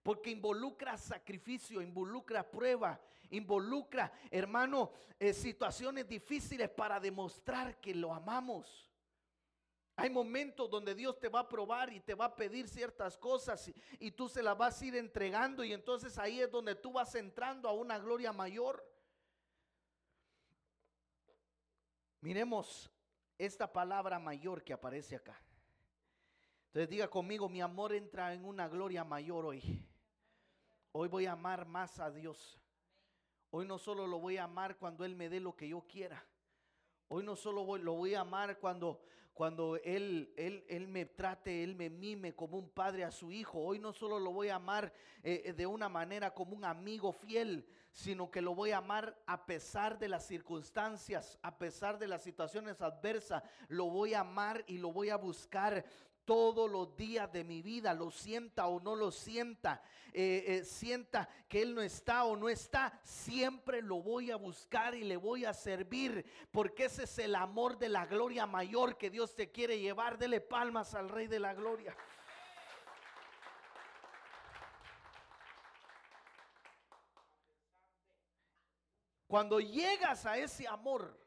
Porque 0.02 0.30
involucra 0.30 0.96
sacrificio, 0.96 1.82
involucra 1.82 2.50
prueba, 2.50 2.98
involucra, 3.30 4.12
hermano, 4.30 4.92
eh, 5.18 5.34
situaciones 5.34 6.08
difíciles 6.08 6.70
para 6.70 6.98
demostrar 7.00 7.78
que 7.80 7.94
lo 7.94 8.14
amamos. 8.14 8.90
Hay 9.96 10.08
momentos 10.08 10.70
donde 10.70 10.94
Dios 10.94 11.18
te 11.18 11.28
va 11.28 11.40
a 11.40 11.48
probar 11.48 11.92
y 11.92 12.00
te 12.00 12.14
va 12.14 12.26
a 12.26 12.34
pedir 12.34 12.68
ciertas 12.68 13.16
cosas 13.16 13.68
y, 13.68 13.74
y, 13.98 14.10
tú 14.10 14.28
se 14.28 14.42
las 14.42 14.56
vas 14.56 14.80
a 14.80 14.84
ir 14.86 14.96
entregando 14.96 15.62
y 15.64 15.72
entonces 15.72 16.18
ahí 16.18 16.40
es 16.40 16.50
donde 16.50 16.74
tú 16.74 16.92
vas 16.92 17.14
entrando 17.14 17.68
a 17.68 17.72
una 17.72 17.98
gloria 17.98 18.32
mayor. 18.32 18.84
Miremos 22.24 22.90
esta 23.36 23.70
palabra 23.70 24.18
mayor 24.18 24.64
que 24.64 24.72
aparece 24.72 25.14
acá. 25.14 25.38
Entonces 26.68 26.88
diga 26.88 27.06
conmigo, 27.10 27.50
mi 27.50 27.60
amor 27.60 27.92
entra 27.92 28.32
en 28.32 28.46
una 28.46 28.66
gloria 28.66 29.04
mayor 29.04 29.44
hoy. 29.44 29.86
Hoy 30.92 31.08
voy 31.08 31.26
a 31.26 31.32
amar 31.32 31.66
más 31.66 32.00
a 32.00 32.10
Dios. 32.10 32.58
Hoy 33.50 33.66
no 33.66 33.76
solo 33.76 34.06
lo 34.06 34.20
voy 34.20 34.38
a 34.38 34.44
amar 34.44 34.78
cuando 34.78 35.04
Él 35.04 35.14
me 35.14 35.28
dé 35.28 35.38
lo 35.38 35.54
que 35.54 35.68
yo 35.68 35.82
quiera. 35.82 36.24
Hoy 37.08 37.22
no 37.22 37.36
solo 37.36 37.76
lo 37.76 37.94
voy 37.94 38.14
a 38.14 38.20
amar 38.20 38.58
cuando, 38.58 39.00
cuando 39.34 39.76
él, 39.84 40.32
él, 40.36 40.64
él, 40.68 40.88
me 40.88 41.04
trate, 41.04 41.62
Él 41.62 41.74
me 41.74 41.90
mime 41.90 42.34
como 42.34 42.56
un 42.56 42.70
padre 42.70 43.04
a 43.04 43.10
su 43.10 43.30
hijo. 43.30 43.58
Hoy 43.58 43.78
no 43.78 43.92
solo 43.92 44.18
lo 44.18 44.32
voy 44.32 44.48
a 44.48 44.56
amar 44.56 44.92
eh, 45.22 45.42
eh, 45.44 45.52
de 45.52 45.66
una 45.66 45.88
manera 45.88 46.32
como 46.32 46.56
un 46.56 46.64
amigo 46.64 47.12
fiel, 47.12 47.66
sino 47.92 48.30
que 48.30 48.40
lo 48.40 48.54
voy 48.54 48.70
a 48.70 48.78
amar 48.78 49.16
a 49.26 49.44
pesar 49.44 49.98
de 49.98 50.08
las 50.08 50.26
circunstancias, 50.26 51.38
a 51.42 51.58
pesar 51.58 51.98
de 51.98 52.08
las 52.08 52.22
situaciones 52.22 52.80
adversas. 52.80 53.42
Lo 53.68 53.90
voy 53.90 54.14
a 54.14 54.20
amar 54.20 54.64
y 54.66 54.78
lo 54.78 54.92
voy 54.92 55.10
a 55.10 55.16
buscar 55.16 55.84
todos 56.24 56.70
los 56.70 56.96
días 56.96 57.30
de 57.32 57.44
mi 57.44 57.62
vida, 57.62 57.94
lo 57.94 58.10
sienta 58.10 58.66
o 58.66 58.80
no 58.80 58.94
lo 58.94 59.10
sienta, 59.10 59.82
eh, 60.12 60.44
eh, 60.46 60.64
sienta 60.64 61.28
que 61.48 61.62
Él 61.62 61.74
no 61.74 61.82
está 61.82 62.24
o 62.24 62.36
no 62.36 62.48
está, 62.48 62.98
siempre 63.02 63.82
lo 63.82 64.02
voy 64.02 64.30
a 64.30 64.36
buscar 64.36 64.94
y 64.94 65.04
le 65.04 65.16
voy 65.16 65.44
a 65.44 65.52
servir, 65.52 66.24
porque 66.50 66.86
ese 66.86 67.04
es 67.04 67.18
el 67.18 67.34
amor 67.34 67.78
de 67.78 67.88
la 67.88 68.06
gloria 68.06 68.46
mayor 68.46 68.96
que 68.96 69.10
Dios 69.10 69.34
te 69.34 69.50
quiere 69.50 69.78
llevar. 69.78 70.18
Dele 70.18 70.40
palmas 70.40 70.94
al 70.94 71.08
Rey 71.08 71.26
de 71.26 71.40
la 71.40 71.54
Gloria. 71.54 71.96
Cuando 79.26 79.58
llegas 79.58 80.26
a 80.26 80.38
ese 80.38 80.68
amor, 80.68 81.18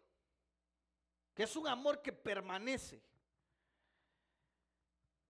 que 1.35 1.43
es 1.43 1.55
un 1.57 1.67
amor 1.67 2.01
que 2.01 2.13
permanece, 2.13 3.03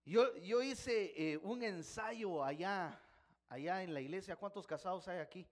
yo, 0.08 0.62
hice 0.62 1.14
eh, 1.18 1.38
un 1.44 1.62
ensayo 1.64 2.42
allá, 2.42 2.98
allá 3.50 3.84
en 3.84 3.94
la 3.94 4.00
iglesia. 4.00 4.38
¿Cuántos 4.38 4.66
casados 4.66 5.06
hay 5.10 5.20
aquí? 5.20 5.46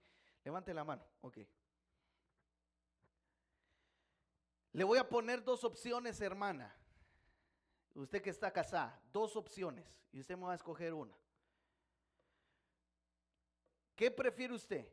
Levante 0.46 0.74
la 0.74 0.86
mano. 0.86 1.04
Ok. 1.20 1.40
Le 4.72 4.84
voy 4.86 4.98
a 4.98 5.10
poner 5.10 5.44
dos 5.44 5.66
opciones, 5.66 6.22
hermana. 6.22 6.74
Usted 7.96 8.22
que 8.22 8.30
está 8.30 8.52
casada, 8.52 8.98
dos 9.12 9.36
opciones. 9.36 10.00
Y 10.14 10.22
usted 10.22 10.38
me 10.38 10.46
va 10.46 10.54
a 10.54 10.56
escoger 10.56 10.94
una. 10.94 11.18
¿Qué 13.94 14.10
prefiere 14.10 14.54
usted? 14.54 14.88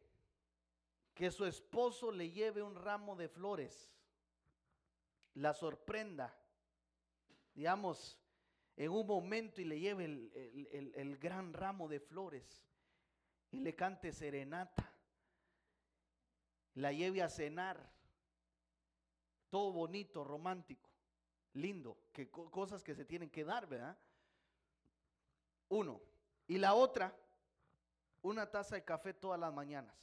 Que 1.15 1.31
su 1.31 1.45
esposo 1.45 2.11
le 2.11 2.31
lleve 2.31 2.63
un 2.63 2.75
ramo 2.75 3.15
de 3.15 3.29
flores, 3.29 3.93
la 5.35 5.55
sorprenda, 5.55 6.37
digamos, 7.55 8.22
en 8.77 8.91
un 8.91 9.07
momento 9.07 9.61
y 9.61 9.65
le 9.65 9.79
lleve 9.79 10.05
el, 10.05 11.19
gran 11.19 11.53
ramo 11.53 11.89
de 11.89 12.01
flores 12.01 12.65
y 13.51 13.61
le 13.61 13.75
cante 13.75 14.13
serenata, 14.13 14.91
la 16.75 16.93
lleve 16.93 17.23
a 17.23 17.29
cenar, 17.29 17.93
todo 19.51 19.73
bonito, 19.73 20.25
romántico, 20.25 20.89
lindo, 21.55 21.99
que 22.13 22.31
cosas 22.31 22.83
que 22.83 22.95
se 22.95 23.05
tienen 23.05 23.29
que 23.29 23.45
dar, 23.45 23.67
¿verdad? 23.67 23.99
Uno. 25.69 26.01
Y 26.47 26.59
la 26.59 26.75
otra, 26.75 27.15
una 28.23 28.51
taza 28.51 28.77
de 28.77 28.85
café 28.85 29.13
todas 29.13 29.39
las 29.39 29.53
mañanas. 29.53 29.95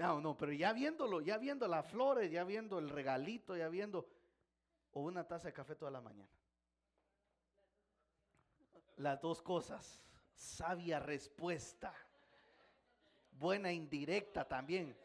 No, 0.00 0.18
no, 0.18 0.34
pero 0.34 0.50
ya 0.54 0.72
viéndolo, 0.72 1.20
ya 1.20 1.36
viendo 1.36 1.68
las 1.68 1.86
flores, 1.86 2.30
ya 2.30 2.42
viendo 2.44 2.78
el 2.78 2.88
regalito, 2.88 3.54
ya 3.54 3.68
viendo, 3.68 4.08
o 4.92 5.02
una 5.02 5.28
taza 5.28 5.48
de 5.48 5.52
café 5.52 5.74
toda 5.76 5.90
la 5.90 6.00
mañana. 6.00 6.30
Las 8.96 9.20
dos 9.20 9.42
cosas. 9.42 10.02
Sabia 10.32 11.00
respuesta. 11.00 11.94
Buena 13.32 13.70
indirecta 13.72 14.48
también. 14.48 14.96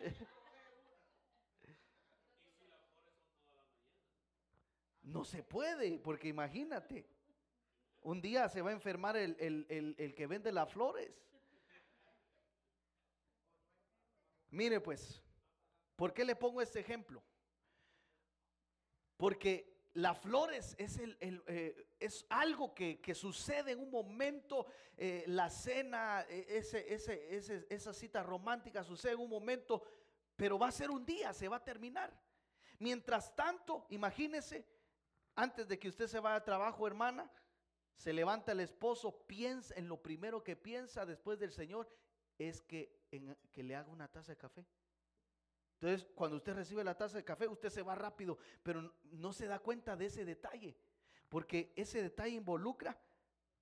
No 5.04 5.24
se 5.24 5.42
puede, 5.42 5.98
porque 5.98 6.28
imagínate, 6.28 7.04
un 8.02 8.22
día 8.22 8.48
se 8.48 8.62
va 8.62 8.70
a 8.70 8.72
enfermar 8.72 9.16
el, 9.16 9.36
el 9.98 10.14
que 10.14 10.26
vende 10.26 10.52
las 10.52 10.72
flores. 10.72 11.10
Mire 14.52 14.80
pues, 14.80 15.22
¿por 15.96 16.12
qué 16.12 16.24
le 16.24 16.36
pongo 16.36 16.60
este 16.60 16.80
ejemplo? 16.80 17.22
Porque 19.16 19.88
las 19.94 20.18
flores 20.18 20.74
es, 20.78 21.00
eh, 21.20 21.86
algo 22.28 22.74
que, 22.74 23.14
sucede 23.14 23.72
en 23.72 23.80
un 23.80 23.90
momento, 23.90 24.66
eh, 24.96 25.24
la 25.26 25.48
cena, 25.48 26.26
e, 26.28 26.62
esa 27.70 27.94
cita 27.94 28.22
romántica 28.22 28.84
sucede 28.84 29.12
en 29.12 29.20
un 29.20 29.30
momento, 29.30 29.82
pero 30.36 30.58
va 30.58 30.68
a 30.68 30.72
ser 30.72 30.90
un 30.90 31.06
día, 31.06 31.32
se 31.32 31.48
va 31.48 31.56
a 31.56 31.64
terminar. 31.64 32.12
Mientras 32.78 33.34
tanto, 33.34 33.86
imagínese, 33.88 34.66
antes 35.34 35.66
de 35.66 35.78
que 35.78 35.88
usted 35.88 36.08
se 36.08 36.20
vaya 36.20 36.36
a 36.36 36.44
trabajo, 36.44 36.86
hermana, 36.86 37.30
se 37.96 38.12
levanta 38.12 38.52
el 38.52 38.60
esposo, 38.60 39.26
piensa 39.26 39.74
en 39.76 39.88
lo 39.88 40.02
primero 40.02 40.44
que 40.44 40.56
piensa 40.56 41.06
después 41.06 41.38
del 41.38 41.52
Señor, 41.52 41.88
es 42.38 42.62
que 42.62 43.02
que 43.52 43.62
le 43.62 43.76
haga 43.76 43.90
una 43.90 44.08
taza 44.08 44.32
de 44.32 44.38
café. 44.38 44.66
Entonces, 45.74 46.08
cuando 46.14 46.36
usted 46.36 46.54
recibe 46.54 46.84
la 46.84 46.96
taza 46.96 47.16
de 47.16 47.24
café, 47.24 47.46
usted 47.46 47.68
se 47.68 47.82
va 47.82 47.94
rápido, 47.94 48.38
pero 48.62 48.94
no 49.02 49.32
se 49.32 49.46
da 49.46 49.58
cuenta 49.58 49.96
de 49.96 50.06
ese 50.06 50.24
detalle, 50.24 50.76
porque 51.28 51.72
ese 51.76 52.02
detalle 52.02 52.36
involucra 52.36 52.98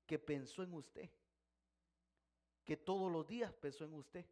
que 0.06 0.18
pensó 0.18 0.62
en 0.62 0.74
usted, 0.74 1.10
que 2.64 2.76
todos 2.76 3.10
los 3.10 3.26
días 3.26 3.52
pensó 3.54 3.84
en 3.84 3.94
usted, 3.94 4.24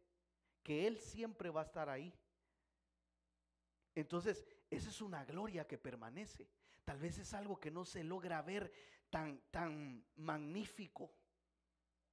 que 0.63 0.87
Él 0.87 0.99
siempre 0.99 1.49
va 1.49 1.61
a 1.61 1.65
estar 1.65 1.89
ahí. 1.89 2.13
Entonces, 3.95 4.45
esa 4.69 4.89
es 4.89 5.01
una 5.01 5.25
gloria 5.25 5.67
que 5.67 5.77
permanece. 5.77 6.47
Tal 6.85 6.99
vez 6.99 7.17
es 7.17 7.33
algo 7.33 7.59
que 7.59 7.71
no 7.71 7.85
se 7.85 8.03
logra 8.03 8.41
ver 8.41 8.71
tan, 9.09 9.41
tan 9.49 10.05
magnífico, 10.15 11.11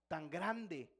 tan 0.08 0.30
grande, 0.30 0.95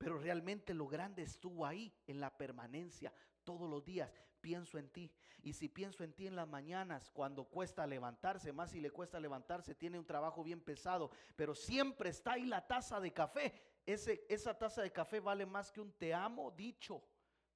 pero 0.00 0.16
realmente 0.16 0.72
lo 0.72 0.88
grande 0.88 1.20
estuvo 1.20 1.66
ahí, 1.66 1.92
en 2.06 2.20
la 2.20 2.34
permanencia, 2.34 3.12
todos 3.44 3.68
los 3.68 3.84
días. 3.84 4.10
Pienso 4.40 4.78
en 4.78 4.88
ti. 4.88 5.12
Y 5.42 5.52
si 5.52 5.68
pienso 5.68 6.02
en 6.02 6.14
ti 6.14 6.26
en 6.26 6.36
las 6.36 6.48
mañanas, 6.48 7.10
cuando 7.10 7.44
cuesta 7.44 7.86
levantarse, 7.86 8.50
más 8.50 8.70
si 8.70 8.80
le 8.80 8.90
cuesta 8.90 9.20
levantarse, 9.20 9.74
tiene 9.74 9.98
un 9.98 10.06
trabajo 10.06 10.42
bien 10.42 10.62
pesado, 10.62 11.10
pero 11.36 11.54
siempre 11.54 12.08
está 12.08 12.32
ahí 12.32 12.46
la 12.46 12.66
taza 12.66 12.98
de 12.98 13.12
café. 13.12 13.52
Ese, 13.84 14.24
esa 14.30 14.56
taza 14.56 14.80
de 14.80 14.90
café 14.90 15.20
vale 15.20 15.44
más 15.44 15.70
que 15.70 15.82
un 15.82 15.92
te 15.92 16.14
amo 16.14 16.50
dicho. 16.50 17.04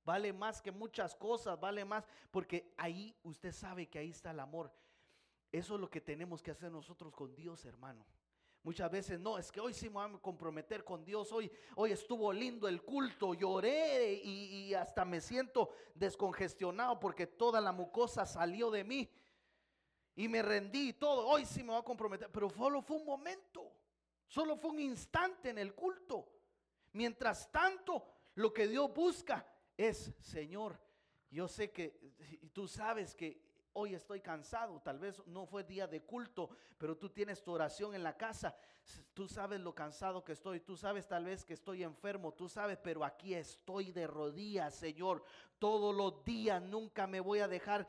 Vale 0.04 0.30
más 0.34 0.60
que 0.60 0.70
muchas 0.70 1.14
cosas, 1.14 1.58
vale 1.58 1.82
más, 1.86 2.06
porque 2.30 2.74
ahí 2.76 3.16
usted 3.22 3.52
sabe 3.52 3.88
que 3.88 3.98
ahí 3.98 4.10
está 4.10 4.32
el 4.32 4.40
amor. 4.40 4.70
Eso 5.50 5.76
es 5.76 5.80
lo 5.80 5.88
que 5.88 6.02
tenemos 6.02 6.42
que 6.42 6.50
hacer 6.50 6.70
nosotros 6.70 7.10
con 7.14 7.34
Dios, 7.34 7.64
hermano. 7.64 8.04
Muchas 8.64 8.90
veces 8.90 9.20
no, 9.20 9.36
es 9.36 9.52
que 9.52 9.60
hoy 9.60 9.74
sí 9.74 9.90
me 9.90 9.96
voy 9.96 10.16
a 10.16 10.18
comprometer 10.22 10.84
con 10.84 11.04
Dios, 11.04 11.30
hoy, 11.32 11.52
hoy 11.76 11.92
estuvo 11.92 12.32
lindo 12.32 12.66
el 12.66 12.82
culto, 12.82 13.34
lloré 13.34 14.14
y, 14.14 14.72
hasta 14.72 15.04
me 15.04 15.20
siento 15.20 15.68
descongestionado 15.94 16.98
porque 16.98 17.26
toda 17.26 17.60
la 17.60 17.72
mucosa 17.72 18.24
salió 18.24 18.70
de 18.70 18.82
mí 18.82 19.10
y 20.16 20.28
me 20.28 20.40
rendí 20.40 20.88
y 20.88 20.92
todo, 20.94 21.26
hoy 21.26 21.44
sí 21.44 21.62
me 21.62 21.72
voy 21.72 21.80
a 21.82 21.84
comprometer, 21.84 22.30
pero 22.32 22.48
solo 22.48 22.80
fue 22.80 22.96
un 22.96 23.04
momento, 23.04 23.70
solo 24.26 24.56
fue 24.56 24.70
un 24.70 24.80
instante 24.80 25.50
en 25.50 25.58
el 25.58 25.74
culto. 25.74 26.26
Mientras 26.92 27.52
tanto, 27.52 28.02
lo 28.36 28.50
que 28.54 28.66
Dios 28.66 28.94
busca 28.94 29.46
es, 29.76 30.14
Señor, 30.20 30.80
yo 31.30 31.48
sé 31.48 31.70
que 31.70 32.00
tú 32.54 32.66
sabes 32.66 33.14
que 33.14 33.42
hoy 33.74 33.94
estoy 33.94 34.20
cansado, 34.20 34.80
tal 34.80 34.98
vez 34.98 35.20
no 35.26 35.46
fue 35.46 35.64
día 35.64 35.86
de 35.86 36.02
culto, 36.02 36.50
pero 36.78 36.96
tú 36.96 37.10
tienes 37.10 37.42
tu 37.42 37.52
oración 37.52 37.94
en 37.94 38.02
la 38.02 38.16
casa, 38.16 38.56
tú 39.12 39.28
sabes 39.28 39.60
lo 39.60 39.74
cansado 39.74 40.24
que 40.24 40.32
estoy, 40.32 40.60
tú 40.60 40.76
sabes 40.76 41.06
tal 41.06 41.24
vez 41.24 41.44
que 41.44 41.54
estoy 41.54 41.82
enfermo, 41.82 42.32
tú 42.32 42.48
sabes, 42.48 42.78
pero 42.78 43.04
aquí 43.04 43.34
estoy 43.34 43.92
de 43.92 44.06
rodillas, 44.06 44.74
Señor, 44.74 45.24
todos 45.58 45.94
los 45.94 46.24
días, 46.24 46.62
nunca 46.62 47.06
me 47.06 47.20
voy 47.20 47.40
a 47.40 47.48
dejar, 47.48 47.86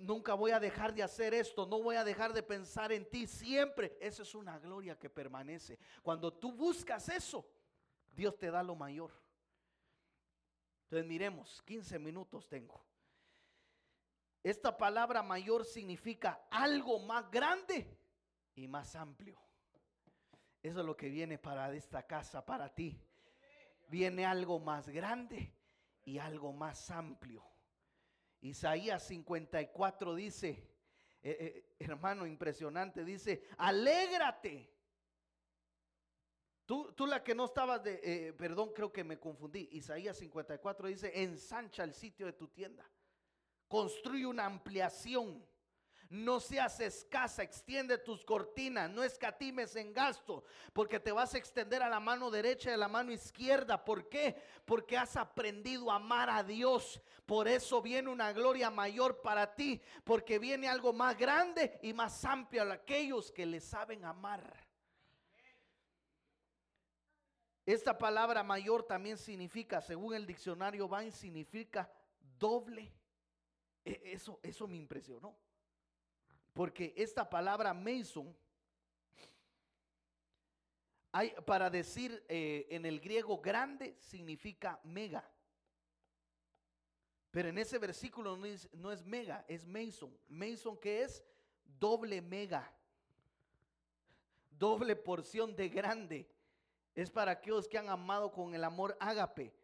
nunca 0.00 0.34
voy 0.34 0.52
a 0.52 0.60
dejar 0.60 0.94
de 0.94 1.02
hacer 1.02 1.34
esto, 1.34 1.66
no 1.66 1.82
voy 1.82 1.96
a 1.96 2.04
dejar 2.04 2.32
de 2.32 2.42
pensar 2.42 2.92
en 2.92 3.08
ti 3.08 3.26
siempre. 3.26 3.96
Eso 4.00 4.22
es 4.22 4.34
una 4.34 4.58
gloria 4.58 4.98
que 4.98 5.10
permanece. 5.10 5.78
Cuando 6.02 6.32
tú 6.32 6.52
buscas 6.52 7.08
eso, 7.08 7.46
Dios 8.14 8.36
te 8.38 8.50
da 8.50 8.62
lo 8.62 8.76
mayor. 8.76 9.10
Entonces 10.84 11.06
miremos, 11.06 11.62
15 11.62 11.98
minutos 11.98 12.48
tengo. 12.48 12.80
Esta 14.46 14.76
palabra 14.76 15.24
mayor 15.24 15.64
significa 15.64 16.46
algo 16.52 17.00
más 17.00 17.28
grande 17.32 17.84
y 18.54 18.68
más 18.68 18.94
amplio. 18.94 19.36
Eso 20.62 20.78
es 20.78 20.86
lo 20.86 20.96
que 20.96 21.08
viene 21.08 21.36
para 21.36 21.74
esta 21.74 22.06
casa, 22.06 22.46
para 22.46 22.72
ti. 22.72 22.96
Viene 23.88 24.24
algo 24.24 24.60
más 24.60 24.88
grande 24.88 25.52
y 26.04 26.18
algo 26.18 26.52
más 26.52 26.92
amplio. 26.92 27.42
Isaías 28.40 29.04
54 29.08 30.14
dice, 30.14 30.50
eh, 31.24 31.36
eh, 31.40 31.74
hermano, 31.80 32.24
impresionante, 32.24 33.04
dice, 33.04 33.48
alégrate. 33.58 34.72
Tú, 36.66 36.92
tú 36.92 37.08
la 37.08 37.24
que 37.24 37.34
no 37.34 37.46
estabas 37.46 37.82
de, 37.82 38.00
eh, 38.04 38.32
perdón, 38.32 38.70
creo 38.72 38.92
que 38.92 39.02
me 39.02 39.18
confundí. 39.18 39.68
Isaías 39.72 40.16
54 40.16 40.86
dice, 40.86 41.20
ensancha 41.20 41.82
el 41.82 41.92
sitio 41.92 42.26
de 42.26 42.34
tu 42.34 42.46
tienda. 42.46 42.88
Construye 43.68 44.26
una 44.26 44.46
ampliación. 44.46 45.44
No 46.08 46.38
seas 46.38 46.78
escasa, 46.78 47.42
extiende 47.42 47.98
tus 47.98 48.24
cortinas, 48.24 48.88
no 48.88 49.02
escatimes 49.02 49.74
en 49.74 49.92
gasto, 49.92 50.44
porque 50.72 51.00
te 51.00 51.10
vas 51.10 51.34
a 51.34 51.38
extender 51.38 51.82
a 51.82 51.88
la 51.88 51.98
mano 51.98 52.30
derecha 52.30 52.70
y 52.70 52.74
a 52.74 52.76
la 52.76 52.86
mano 52.86 53.10
izquierda. 53.10 53.84
¿Por 53.84 54.08
qué? 54.08 54.40
Porque 54.64 54.96
has 54.96 55.16
aprendido 55.16 55.90
a 55.90 55.96
amar 55.96 56.30
a 56.30 56.44
Dios. 56.44 57.00
Por 57.24 57.48
eso 57.48 57.82
viene 57.82 58.08
una 58.08 58.32
gloria 58.32 58.70
mayor 58.70 59.20
para 59.20 59.56
ti, 59.56 59.82
porque 60.04 60.38
viene 60.38 60.68
algo 60.68 60.92
más 60.92 61.18
grande 61.18 61.80
y 61.82 61.92
más 61.92 62.24
amplio 62.24 62.62
a 62.62 62.74
aquellos 62.74 63.32
que 63.32 63.44
le 63.44 63.60
saben 63.60 64.04
amar. 64.04 64.64
Esta 67.64 67.98
palabra 67.98 68.44
mayor 68.44 68.84
también 68.84 69.18
significa, 69.18 69.80
según 69.80 70.14
el 70.14 70.24
diccionario 70.24 70.88
Vine, 70.88 71.10
significa 71.10 71.90
doble 72.38 72.92
eso, 73.86 74.40
eso 74.42 74.66
me 74.66 74.76
impresionó. 74.76 75.36
Porque 76.52 76.92
esta 76.96 77.28
palabra 77.28 77.72
Mason, 77.72 78.34
hay, 81.12 81.30
para 81.46 81.70
decir 81.70 82.24
eh, 82.28 82.66
en 82.70 82.84
el 82.84 83.00
griego 83.00 83.40
grande, 83.40 83.96
significa 84.00 84.80
mega. 84.82 85.30
Pero 87.30 87.50
en 87.50 87.58
ese 87.58 87.78
versículo 87.78 88.36
no 88.36 88.46
es, 88.46 88.72
no 88.72 88.90
es 88.90 89.04
mega, 89.04 89.44
es 89.46 89.66
Mason. 89.66 90.16
Mason 90.28 90.76
que 90.78 91.02
es 91.02 91.24
doble 91.78 92.20
mega. 92.22 92.72
Doble 94.50 94.96
porción 94.96 95.54
de 95.54 95.68
grande. 95.68 96.28
Es 96.94 97.10
para 97.10 97.32
aquellos 97.32 97.68
que 97.68 97.76
han 97.76 97.90
amado 97.90 98.32
con 98.32 98.54
el 98.54 98.64
amor 98.64 98.96
ágape 98.98 99.54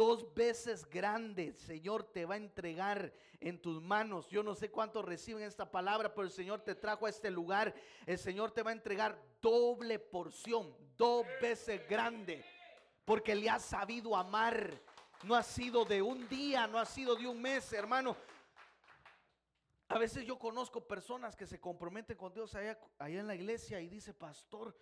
dos 0.00 0.32
veces 0.32 0.88
grande, 0.88 1.52
Señor, 1.52 2.04
te 2.04 2.24
va 2.24 2.32
a 2.32 2.38
entregar 2.38 3.12
en 3.38 3.60
tus 3.60 3.82
manos. 3.82 4.30
Yo 4.30 4.42
no 4.42 4.54
sé 4.54 4.70
cuántos 4.70 5.04
reciben 5.04 5.42
esta 5.42 5.70
palabra, 5.70 6.14
pero 6.14 6.24
el 6.26 6.32
Señor 6.32 6.62
te 6.62 6.74
trajo 6.74 7.04
a 7.04 7.10
este 7.10 7.30
lugar. 7.30 7.74
El 8.06 8.16
Señor 8.16 8.50
te 8.50 8.62
va 8.62 8.70
a 8.70 8.72
entregar 8.72 9.22
doble 9.42 9.98
porción, 9.98 10.74
dos 10.96 11.26
veces 11.42 11.86
grande, 11.86 12.42
porque 13.04 13.34
le 13.34 13.50
has 13.50 13.62
sabido 13.62 14.16
amar. 14.16 14.72
No 15.22 15.34
ha 15.34 15.42
sido 15.42 15.84
de 15.84 16.00
un 16.00 16.26
día, 16.30 16.66
no 16.66 16.78
ha 16.78 16.86
sido 16.86 17.14
de 17.14 17.26
un 17.26 17.42
mes, 17.42 17.70
hermano. 17.74 18.16
A 19.88 19.98
veces 19.98 20.24
yo 20.24 20.38
conozco 20.38 20.80
personas 20.80 21.36
que 21.36 21.44
se 21.44 21.60
comprometen 21.60 22.16
con 22.16 22.32
Dios 22.32 22.54
allá, 22.54 22.78
en 23.00 23.26
la 23.26 23.34
iglesia 23.34 23.82
y 23.82 23.90
dice, 23.90 24.14
pastor, 24.14 24.74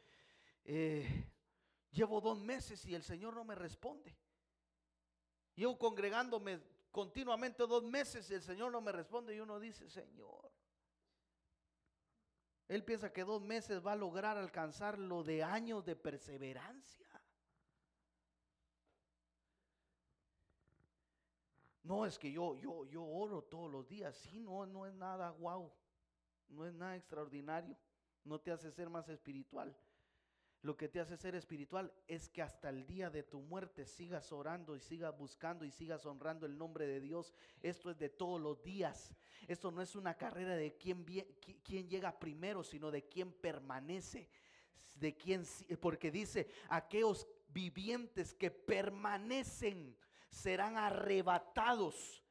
eh, 0.64 1.24
llevo 1.90 2.20
dos 2.20 2.40
meses 2.40 2.86
y 2.86 2.94
el 2.94 3.02
Señor 3.02 3.34
no 3.34 3.42
me 3.42 3.56
responde. 3.56 4.16
Yo 5.58 5.76
congregándome 5.76 6.60
continuamente 6.92 7.66
dos 7.66 7.82
meses 7.82 8.30
el 8.30 8.42
Señor 8.42 8.70
no 8.70 8.80
me 8.80 8.92
responde 8.92 9.34
y 9.34 9.40
uno 9.40 9.58
dice, 9.58 9.90
Señor. 9.90 10.52
Él 12.68 12.84
piensa 12.84 13.12
que 13.12 13.24
dos 13.24 13.42
meses 13.42 13.84
va 13.84 13.92
a 13.92 13.96
lograr 13.96 14.38
alcanzar 14.38 15.00
lo 15.00 15.24
de 15.24 15.42
años 15.42 15.84
de 15.84 15.96
perseverancia. 15.96 17.08
No 21.82 22.06
es 22.06 22.20
que 22.20 22.30
yo, 22.30 22.54
yo, 22.54 22.84
yo 22.84 23.02
oro 23.02 23.42
todos 23.42 23.68
los 23.68 23.88
días. 23.88 24.16
Sí, 24.16 24.38
no, 24.38 24.64
no 24.64 24.86
es 24.86 24.94
nada 24.94 25.30
guau. 25.30 25.74
No 26.50 26.66
es 26.66 26.72
nada 26.72 26.94
extraordinario. 26.94 27.76
No 28.22 28.38
te 28.38 28.52
hace 28.52 28.70
ser 28.70 28.90
más 28.90 29.08
espiritual. 29.08 29.76
Lo 30.62 30.76
que 30.76 30.88
te 30.88 30.98
hace 30.98 31.16
ser 31.16 31.36
espiritual 31.36 31.92
es 32.08 32.28
que 32.28 32.42
hasta 32.42 32.68
el 32.68 32.84
día 32.84 33.10
de 33.10 33.22
tu 33.22 33.40
muerte 33.40 33.86
sigas 33.86 34.32
orando 34.32 34.74
y 34.74 34.80
sigas 34.80 35.16
buscando 35.16 35.64
y 35.64 35.70
sigas 35.70 36.04
honrando 36.04 36.46
el 36.46 36.58
nombre 36.58 36.86
de 36.86 37.00
Dios. 37.00 37.32
Esto 37.62 37.90
es 37.90 37.98
de 37.98 38.08
todos 38.08 38.40
los 38.40 38.60
días. 38.62 39.14
Esto 39.46 39.70
no 39.70 39.80
es 39.82 39.94
una 39.94 40.14
carrera 40.14 40.56
de 40.56 40.76
quién, 40.76 41.06
llega 41.88 42.18
primero, 42.18 42.64
sino 42.64 42.90
de 42.90 43.08
quién 43.08 43.32
permanece. 43.32 44.28
De 44.96 45.16
quién, 45.16 45.44
porque 45.80 46.10
dice, 46.10 46.48
aquellos 46.68 47.28
vivientes 47.50 48.34
que 48.34 48.50
permanecen 48.50 49.96
serán 50.28 50.76
arrebatados 50.76 52.24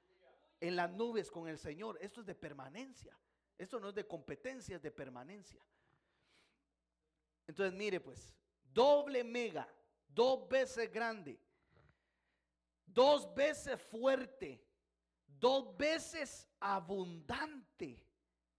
en 0.60 0.76
las 0.76 0.92
nubes 0.92 1.32
con 1.32 1.48
el 1.48 1.58
Señor. 1.58 1.98
Esto 2.02 2.20
es 2.20 2.28
de 2.28 2.36
permanencia. 2.36 3.18
Esto 3.58 3.80
no 3.80 3.90
es 3.90 3.96
de 3.96 4.06
competencia, 4.06 4.76
es 4.76 4.82
de 4.82 4.92
permanencia. 4.92 5.62
Entonces, 7.48 7.74
mire 7.74 8.00
pues, 8.02 8.36
doble 8.74 9.24
mega, 9.24 9.68
dos 10.08 10.48
veces 10.50 10.92
grande, 10.92 11.40
dos 12.86 13.34
veces 13.34 13.82
fuerte, 13.82 14.62
dos 15.26 15.76
veces 15.78 16.48
abundante. 16.60 18.06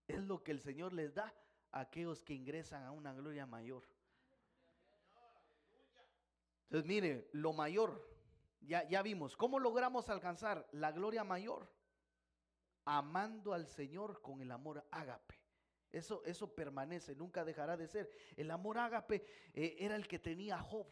Es 0.07 0.19
lo 0.19 0.43
que 0.43 0.51
el 0.51 0.59
Señor 0.59 0.93
les 0.93 1.13
da 1.13 1.33
a 1.71 1.81
aquellos 1.81 2.23
que 2.23 2.33
ingresan 2.33 2.83
a 2.83 2.91
una 2.91 3.13
gloria 3.13 3.45
mayor. 3.45 3.83
Entonces, 6.63 6.87
mire, 6.87 7.29
lo 7.33 7.53
mayor, 7.53 8.07
ya, 8.61 8.87
ya 8.87 9.01
vimos, 9.01 9.35
¿cómo 9.37 9.59
logramos 9.59 10.09
alcanzar 10.09 10.67
la 10.71 10.91
gloria 10.91 11.23
mayor? 11.23 11.71
Amando 12.85 13.53
al 13.53 13.67
Señor 13.67 14.21
con 14.21 14.41
el 14.41 14.51
amor 14.51 14.87
ágape. 14.91 15.38
Eso, 15.91 16.21
eso 16.25 16.53
permanece, 16.53 17.15
nunca 17.15 17.43
dejará 17.43 17.75
de 17.75 17.87
ser. 17.87 18.09
El 18.37 18.51
amor 18.51 18.77
ágape 18.77 19.23
eh, 19.53 19.75
era 19.79 19.95
el 19.95 20.07
que 20.07 20.19
tenía 20.19 20.59
Job. 20.59 20.87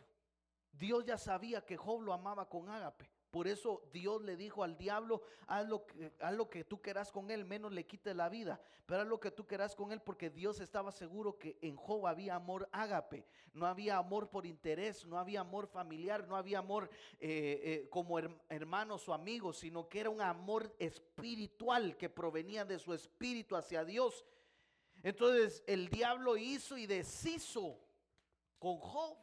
Dios 0.71 1.05
ya 1.05 1.17
sabía 1.17 1.65
que 1.65 1.77
Job 1.77 2.01
lo 2.01 2.13
amaba 2.13 2.49
con 2.49 2.69
ágape. 2.69 3.09
Por 3.31 3.47
eso 3.47 3.83
Dios 3.91 4.21
le 4.21 4.37
dijo 4.37 4.63
al 4.63 4.77
diablo, 4.77 5.21
haz 5.47 5.67
lo, 5.67 5.85
que, 5.85 6.13
haz 6.21 6.33
lo 6.33 6.49
que 6.49 6.63
tú 6.63 6.81
quieras 6.81 7.11
con 7.11 7.29
él, 7.29 7.45
menos 7.45 7.71
le 7.73 7.85
quite 7.85 8.13
la 8.13 8.29
vida. 8.29 8.59
Pero 8.85 9.01
haz 9.01 9.07
lo 9.07 9.19
que 9.19 9.31
tú 9.31 9.45
quieras 9.45 9.75
con 9.75 9.91
él 9.91 10.01
porque 10.01 10.29
Dios 10.29 10.59
estaba 10.61 10.91
seguro 10.91 11.37
que 11.37 11.57
en 11.61 11.75
Job 11.75 12.07
había 12.07 12.35
amor 12.35 12.69
ágape. 12.71 13.25
No 13.53 13.67
había 13.67 13.97
amor 13.97 14.29
por 14.29 14.45
interés, 14.45 15.05
no 15.05 15.19
había 15.19 15.41
amor 15.41 15.67
familiar, 15.67 16.27
no 16.27 16.35
había 16.37 16.59
amor 16.59 16.89
eh, 17.19 17.61
eh, 17.63 17.89
como 17.89 18.17
hermanos 18.17 19.07
o 19.09 19.13
amigos, 19.13 19.59
sino 19.59 19.89
que 19.89 19.99
era 19.99 20.09
un 20.09 20.21
amor 20.21 20.73
espiritual 20.79 21.97
que 21.97 22.09
provenía 22.09 22.63
de 22.63 22.79
su 22.79 22.93
espíritu 22.93 23.55
hacia 23.55 23.83
Dios 23.83 24.23
entonces 25.07 25.63
el 25.67 25.87
diablo 25.87 26.35
hizo 26.35 26.77
y 26.77 26.85
deshizo 26.85 27.79
con 28.59 28.77
Job. 28.77 29.17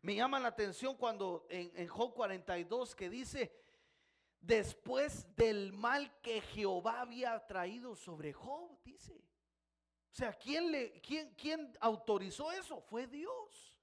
Me 0.00 0.14
llama 0.14 0.40
la 0.40 0.48
atención 0.48 0.96
cuando 0.96 1.46
en, 1.50 1.86
Job 1.88 2.14
42 2.14 2.94
que 2.94 3.10
dice, 3.10 3.54
después 4.40 5.26
del 5.36 5.74
mal 5.74 6.10
que 6.22 6.40
Jehová 6.40 7.02
había 7.02 7.46
traído 7.46 7.94
sobre 7.94 8.32
Job, 8.32 8.82
dice. 8.82 9.12
O 10.10 10.14
sea, 10.14 10.32
¿quién, 10.32 10.72
le, 10.72 11.02
quién, 11.02 11.34
quién 11.34 11.76
autorizó 11.78 12.50
eso? 12.50 12.80
Fue 12.80 13.06
Dios. 13.06 13.73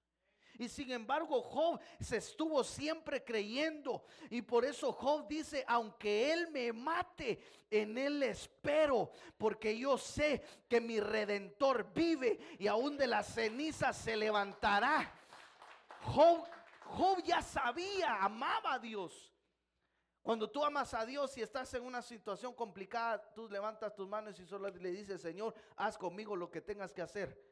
Y 0.62 0.70
sin 0.70 0.92
embargo, 0.92 1.42
Job 1.42 1.80
se 2.00 2.18
estuvo 2.18 2.64
siempre 2.64 3.24
creyendo. 3.24 4.06
Y 4.30 4.44
por 4.44 4.64
eso 4.64 4.94
Job 4.94 5.28
dice, 5.28 5.66
aunque 5.68 6.32
Él 6.32 6.52
me 6.52 6.72
mate, 6.72 7.44
en 7.72 7.98
Él 7.98 8.22
espero. 8.22 9.10
Porque 9.40 9.76
yo 9.76 9.98
sé 9.98 10.44
que 10.70 10.80
mi 10.80 11.00
redentor 11.00 11.92
vive 11.92 12.40
y 12.60 12.68
aún 12.68 12.96
de 12.96 13.08
las 13.08 13.34
cenizas 13.34 13.98
se 13.98 14.16
levantará. 14.16 15.12
Job, 16.04 16.48
Job 16.84 17.24
ya 17.24 17.42
sabía, 17.42 18.18
amaba 18.18 18.74
a 18.74 18.80
Dios. 18.80 19.34
Cuando 20.22 20.48
tú 20.48 20.64
amas 20.64 20.94
a 20.94 21.08
Dios 21.08 21.36
y 21.40 21.42
estás 21.42 21.74
en 21.74 21.84
una 21.84 22.04
situación 22.04 22.54
complicada, 22.54 23.34
tú 23.34 23.50
levantas 23.50 23.96
tus 23.96 24.08
manos 24.08 24.40
y 24.40 24.46
solo 24.46 24.70
le 24.70 24.92
dices, 24.92 25.22
Señor, 25.22 25.56
haz 25.76 25.98
conmigo 25.98 26.36
lo 26.36 26.52
que 26.52 26.62
tengas 26.62 26.94
que 26.94 27.02
hacer. 27.02 27.52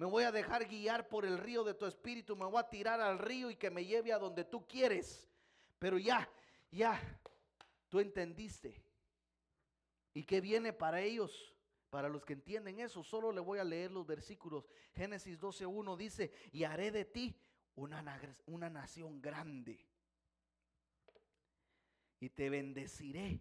Me 0.00 0.06
voy 0.06 0.24
a 0.24 0.32
dejar 0.32 0.66
guiar 0.66 1.08
por 1.10 1.26
el 1.26 1.36
río 1.36 1.62
de 1.62 1.74
tu 1.74 1.84
espíritu, 1.84 2.34
me 2.34 2.46
voy 2.46 2.58
a 2.58 2.70
tirar 2.70 3.02
al 3.02 3.18
río 3.18 3.50
y 3.50 3.56
que 3.56 3.68
me 3.68 3.84
lleve 3.84 4.14
a 4.14 4.18
donde 4.18 4.44
tú 4.44 4.66
quieres. 4.66 5.30
Pero 5.78 5.98
ya, 5.98 6.26
ya, 6.70 6.98
tú 7.90 8.00
entendiste. 8.00 8.82
¿Y 10.14 10.24
qué 10.24 10.40
viene 10.40 10.72
para 10.72 11.02
ellos? 11.02 11.54
Para 11.90 12.08
los 12.08 12.24
que 12.24 12.32
entienden 12.32 12.80
eso, 12.80 13.04
solo 13.04 13.30
le 13.30 13.42
voy 13.42 13.58
a 13.58 13.64
leer 13.64 13.90
los 13.90 14.06
versículos. 14.06 14.70
Génesis 14.94 15.38
12.1 15.38 15.94
dice, 15.98 16.32
y 16.50 16.64
haré 16.64 16.90
de 16.90 17.04
ti 17.04 17.38
una, 17.74 18.02
una 18.46 18.70
nación 18.70 19.20
grande 19.20 19.86
y 22.20 22.30
te 22.30 22.48
bendeciré, 22.48 23.38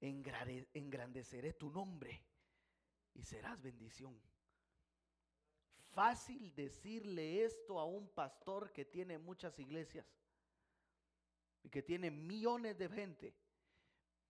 engrandeceré 0.00 1.52
tu 1.52 1.70
nombre 1.70 2.20
y 3.14 3.22
serás 3.22 3.62
bendición. 3.62 4.31
Fácil 5.92 6.54
decirle 6.54 7.44
esto 7.44 7.78
a 7.78 7.84
un 7.84 8.08
pastor 8.08 8.72
que 8.72 8.84
tiene 8.84 9.18
muchas 9.18 9.58
iglesias 9.58 10.06
y 11.62 11.68
que 11.68 11.82
tiene 11.82 12.10
millones 12.10 12.78
de 12.78 12.88
gente. 12.88 13.34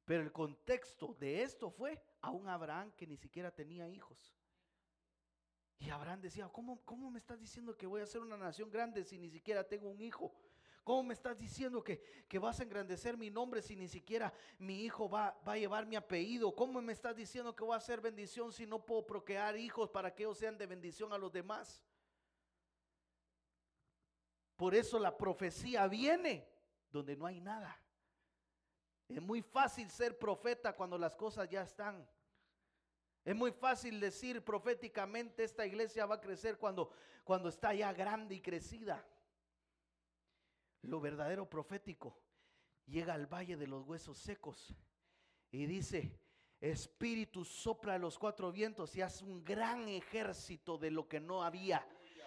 Pero 0.05 0.23
el 0.23 0.33
contexto 0.33 1.15
de 1.15 1.43
esto 1.43 1.71
fue 1.71 2.03
a 2.21 2.31
un 2.31 2.49
Abraham 2.49 2.91
que 2.97 3.07
ni 3.07 3.17
siquiera 3.17 3.55
tenía 3.55 3.89
hijos. 3.89 4.37
Y 5.79 5.91
Abraham 5.91 6.21
decía, 6.21 6.49
¿cómo, 6.49 6.85
¿cómo 6.85 7.11
me 7.11 7.19
estás 7.19 7.39
diciendo 7.39 7.77
que 7.77 7.87
voy 7.87 8.01
a 8.01 8.07
ser 8.07 8.21
una 8.23 8.37
nación 8.37 8.71
grande 8.71 9.05
si 9.05 9.19
ni 9.19 9.31
siquiera 9.31 9.63
tengo 9.63 9.89
un 9.89 10.01
hijo? 10.01 10.35
¿Cómo 10.85 11.05
me 11.05 11.15
estás 11.15 11.39
diciendo 11.39 11.83
que, 11.85 12.03
vas 12.41 12.59
a 12.59 12.65
engrandecer 12.65 13.17
mi 13.17 13.31
nombre 13.31 13.63
si 13.63 13.77
ni 13.77 13.87
siquiera 13.87 14.33
mi 14.59 14.83
hijo 14.83 15.09
va, 15.09 15.39
va, 15.47 15.53
a 15.53 15.59
llevar 15.59 15.87
mi 15.87 15.95
apellido? 15.95 16.55
¿Cómo 16.55 16.83
me 16.83 16.93
estás 16.93 17.15
diciendo 17.15 17.55
que 17.55 17.63
voy 17.63 17.75
a 17.75 17.77
hacer 17.77 18.01
bendición 18.01 18.53
si 18.53 18.67
no 18.67 18.85
puedo 18.85 19.07
procrear 19.07 19.57
hijos 19.57 19.91
para 19.91 20.13
que 20.13 20.25
ellos 20.25 20.39
sean 20.39 20.59
de 20.59 20.67
bendición 20.67 21.13
a 21.13 21.19
los 21.19 21.33
demás? 21.33 21.85
Por 24.57 24.75
eso 24.75 24.99
la 24.99 25.17
profecía 25.17 25.87
viene 25.87 26.49
donde 26.91 27.17
no 27.17 27.27
hay 27.27 27.41
nada. 27.41 27.81
Es 29.09 29.23
muy 29.23 29.43
fácil 29.43 29.89
ser 29.89 30.19
profeta 30.19 30.75
cuando 30.75 30.99
las 30.99 31.15
cosas 31.15 31.49
ya 31.49 31.63
están. 31.63 32.09
Es 33.25 33.37
muy 33.37 33.53
fácil 33.53 34.01
decir 34.01 34.45
proféticamente 34.45 35.45
esta 35.45 35.65
iglesia 35.65 36.07
va 36.07 36.17
a 36.17 36.21
crecer 36.21 36.59
cuando, 36.59 36.91
cuando 37.23 37.49
está 37.49 37.73
ya 37.73 37.93
grande 37.93 38.35
y 38.35 38.41
crecida 38.41 39.07
lo 40.83 41.01
verdadero 41.01 41.49
profético, 41.49 42.17
llega 42.87 43.15
al 43.15 43.27
valle 43.27 43.57
de 43.57 43.67
los 43.67 43.87
huesos 43.87 44.19
secos 44.19 44.75
y 45.51 45.67
dice, 45.67 46.19
Espíritu 46.61 47.45
sopla 47.45 47.99
los 47.99 48.19
cuatro 48.19 48.53
vientos 48.53 48.95
y 48.95 49.03
hace 49.03 49.25
un 49.25 49.45
gran 49.45 49.89
ejército 49.89 50.79
de 50.79 50.91
lo 50.91 51.09
que 51.09 51.19
no 51.19 51.43
había. 51.43 51.85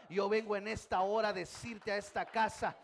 Yo 0.10 0.28
vengo 0.28 0.56
en 0.56 0.68
esta 0.68 1.02
hora 1.02 1.30
a 1.30 1.34
decirte 1.34 1.92
a 1.92 1.98
esta 1.98 2.26
casa, 2.26 2.78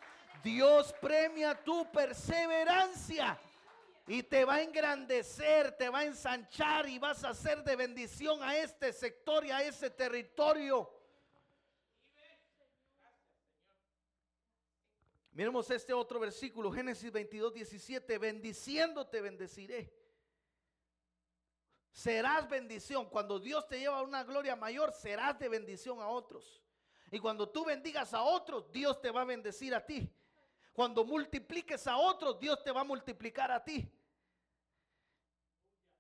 Dios 0.44 0.94
premia 1.02 1.62
tu 1.62 1.92
perseverancia 1.92 3.38
y 4.08 4.24
te 4.24 4.46
va 4.46 4.56
a 4.56 4.62
engrandecer, 4.62 5.74
te 5.78 5.90
va 5.90 6.00
a 6.00 6.06
ensanchar 6.06 6.90
y 6.90 6.98
vas 6.98 7.24
a 7.24 7.34
ser 7.34 7.64
de 7.64 7.76
bendición 7.76 8.42
a 8.42 8.58
este 8.58 8.92
sector 8.94 9.46
y 9.46 9.52
a 9.52 9.62
ese 9.62 9.90
territorio. 9.90 10.90
Miremos 15.32 15.70
este 15.72 15.94
otro 15.94 16.20
versículo, 16.20 16.72
Génesis 16.72 17.12
22, 17.12 17.54
17, 17.54 18.18
bendiciéndote 18.18 19.22
bendeciré. 19.22 19.94
Serás 21.92 22.50
bendición. 22.50 23.06
Cuando 23.10 23.40
Dios 23.40 23.68
te 23.68 23.80
lleva 23.80 24.00
a 24.00 24.04
una 24.04 24.24
gloria 24.24 24.56
mayor, 24.56 24.92
serás 24.92 25.38
de 25.40 25.50
bendición 25.50 26.02
a 26.02 26.08
otros. 26.08 26.62
Y 27.12 27.20
cuando 27.20 27.50
tú 27.50 27.66
bendigas 27.66 28.14
a 28.14 28.24
otros, 28.24 28.72
Dios 28.72 29.02
te 29.02 29.12
va 29.12 29.22
a 29.22 29.26
bendecir 29.26 29.76
a 29.76 29.86
ti. 29.86 30.10
Cuando 30.74 31.04
multipliques 31.04 31.86
a 31.88 31.98
otros, 31.98 32.40
Dios 32.40 32.64
te 32.64 32.72
va 32.72 32.82
a 32.82 32.86
multiplicar 32.86 33.52
a 33.52 33.64
ti. 33.64 33.90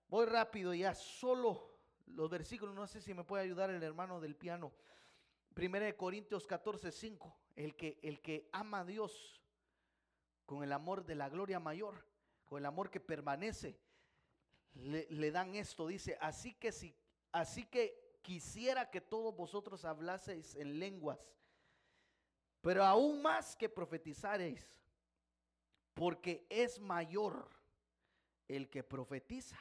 Voy 0.07 0.25
rápido 0.25 0.73
ya, 0.73 0.93
solo 0.93 1.71
los 2.07 2.29
versículos, 2.29 2.75
no 2.75 2.87
sé 2.87 3.01
si 3.01 3.13
me 3.13 3.23
puede 3.23 3.43
ayudar 3.43 3.69
el 3.69 3.83
hermano 3.83 4.19
del 4.19 4.35
piano. 4.35 4.73
Primera 5.53 5.85
de 5.85 5.95
Corintios 5.95 6.47
14, 6.47 6.91
5. 6.91 7.37
El 7.55 7.75
que, 7.75 7.99
el 8.01 8.21
que 8.21 8.49
ama 8.51 8.79
a 8.79 8.85
Dios 8.85 9.41
con 10.45 10.63
el 10.63 10.71
amor 10.71 11.05
de 11.05 11.15
la 11.15 11.29
gloria 11.29 11.59
mayor, 11.59 12.05
con 12.45 12.59
el 12.59 12.65
amor 12.65 12.89
que 12.89 12.99
permanece, 12.99 13.77
le, 14.73 15.31
dan 15.31 15.55
esto. 15.55 15.87
Dice, 15.87 16.17
así 16.21 16.53
que 16.53 16.71
si, 16.71 16.95
así 17.31 17.65
que 17.65 18.17
quisiera 18.21 18.89
que 18.89 19.01
todos 19.01 19.35
vosotros 19.35 19.85
hablaseis 19.85 20.55
en 20.55 20.79
lenguas, 20.79 21.29
pero 22.61 22.83
aún 22.83 23.21
más 23.21 23.55
que 23.55 23.69
profetizareis, 23.69 24.77
porque 25.93 26.45
es 26.49 26.79
mayor 26.79 27.49
el 28.47 28.69
que 28.69 28.83
profetiza 28.83 29.57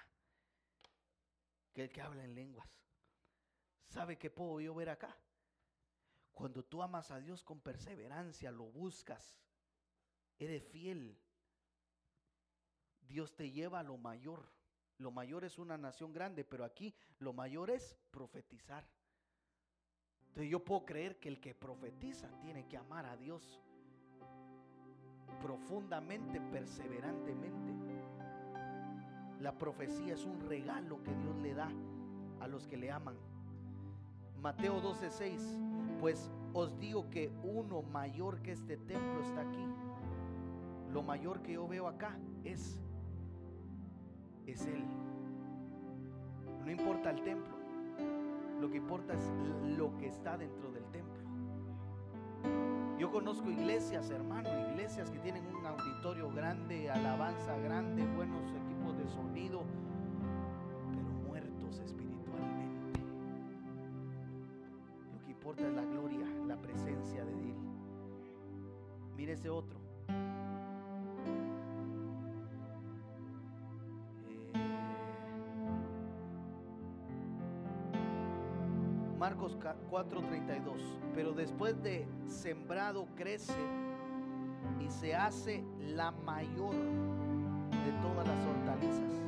que 1.72 1.82
el 1.82 1.90
que 1.90 2.00
habla 2.00 2.24
en 2.24 2.34
lenguas. 2.34 2.68
¿Sabe 3.88 4.18
qué 4.18 4.30
puedo 4.30 4.60
yo 4.60 4.74
ver 4.74 4.90
acá? 4.90 5.16
Cuando 6.32 6.64
tú 6.64 6.82
amas 6.82 7.10
a 7.10 7.20
Dios 7.20 7.42
con 7.42 7.60
perseverancia, 7.60 8.50
lo 8.50 8.64
buscas, 8.64 9.36
eres 10.38 10.64
fiel, 10.64 11.18
Dios 13.02 13.34
te 13.34 13.50
lleva 13.50 13.80
a 13.80 13.82
lo 13.82 13.98
mayor. 13.98 14.48
Lo 14.98 15.10
mayor 15.10 15.44
es 15.44 15.58
una 15.58 15.76
nación 15.78 16.12
grande, 16.12 16.44
pero 16.44 16.64
aquí 16.64 16.94
lo 17.18 17.32
mayor 17.32 17.70
es 17.70 17.96
profetizar. 18.10 18.86
Entonces 20.28 20.50
yo 20.50 20.64
puedo 20.64 20.84
creer 20.84 21.18
que 21.18 21.28
el 21.28 21.40
que 21.40 21.54
profetiza 21.54 22.28
tiene 22.40 22.68
que 22.68 22.76
amar 22.76 23.06
a 23.06 23.16
Dios 23.16 23.60
profundamente, 25.40 26.40
perseverantemente. 26.40 27.70
La 29.40 29.56
profecía 29.56 30.14
es 30.14 30.24
un 30.24 30.40
regalo 30.40 31.02
que 31.02 31.14
Dios 31.14 31.36
le 31.38 31.54
da 31.54 31.72
a 32.40 32.46
los 32.46 32.66
que 32.66 32.76
le 32.76 32.90
aman. 32.90 33.18
Mateo 34.36 34.80
12:6 34.80 35.69
pues 36.00 36.30
os 36.54 36.76
digo 36.80 37.08
que 37.10 37.30
uno 37.44 37.82
mayor 37.82 38.40
que 38.40 38.52
este 38.52 38.76
templo 38.78 39.20
está 39.22 39.42
aquí. 39.42 39.66
Lo 40.92 41.02
mayor 41.02 41.42
que 41.42 41.52
yo 41.52 41.68
veo 41.68 41.86
acá 41.86 42.18
es 42.42 42.80
es 44.46 44.66
él. 44.66 44.84
No 46.64 46.70
importa 46.70 47.10
el 47.10 47.22
templo. 47.22 47.54
Lo 48.60 48.70
que 48.70 48.78
importa 48.78 49.14
es 49.14 49.30
lo 49.76 49.96
que 49.98 50.08
está 50.08 50.36
dentro 50.36 50.72
del 50.72 50.84
templo. 50.86 51.20
Yo 52.98 53.10
conozco 53.10 53.50
iglesias, 53.50 54.10
hermano, 54.10 54.48
iglesias 54.72 55.10
que 55.10 55.18
tienen 55.20 55.44
un 55.54 55.64
auditorio 55.64 56.30
grande, 56.30 56.90
alabanza 56.90 57.56
grande, 57.58 58.04
buenos 58.14 58.50
equipos 58.50 58.98
de 58.98 59.08
sonido, 59.08 59.62
es 65.66 65.72
la 65.74 65.82
gloria, 65.82 65.89
la 65.89 65.89
Mire 69.20 69.34
ese 69.34 69.50
otro. 69.50 69.78
Eh, 70.08 70.14
Marcos 79.18 79.58
4:32. 79.90 80.80
Pero 81.14 81.34
después 81.34 81.82
de 81.82 82.08
sembrado 82.28 83.08
crece 83.14 83.52
y 84.80 84.88
se 84.88 85.14
hace 85.14 85.62
la 85.80 86.12
mayor 86.12 86.74
de 86.74 87.92
todas 88.00 88.26
las 88.26 88.46
hortalizas. 88.46 89.22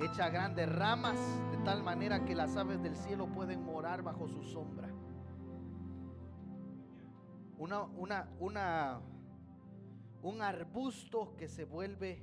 Echa 0.00 0.28
grandes 0.28 0.72
ramas 0.72 1.18
de 1.50 1.56
tal 1.64 1.82
manera 1.82 2.24
que 2.24 2.36
las 2.36 2.56
aves 2.56 2.80
del 2.80 2.94
cielo 2.94 3.26
pueden 3.26 3.64
morar 3.64 4.02
bajo 4.04 4.28
su 4.28 4.44
sombra. 4.44 4.89
Una, 7.70 7.84
una, 7.84 8.28
una, 8.40 9.00
un 10.24 10.42
arbusto 10.42 11.36
que 11.36 11.46
se 11.46 11.64
vuelve 11.64 12.20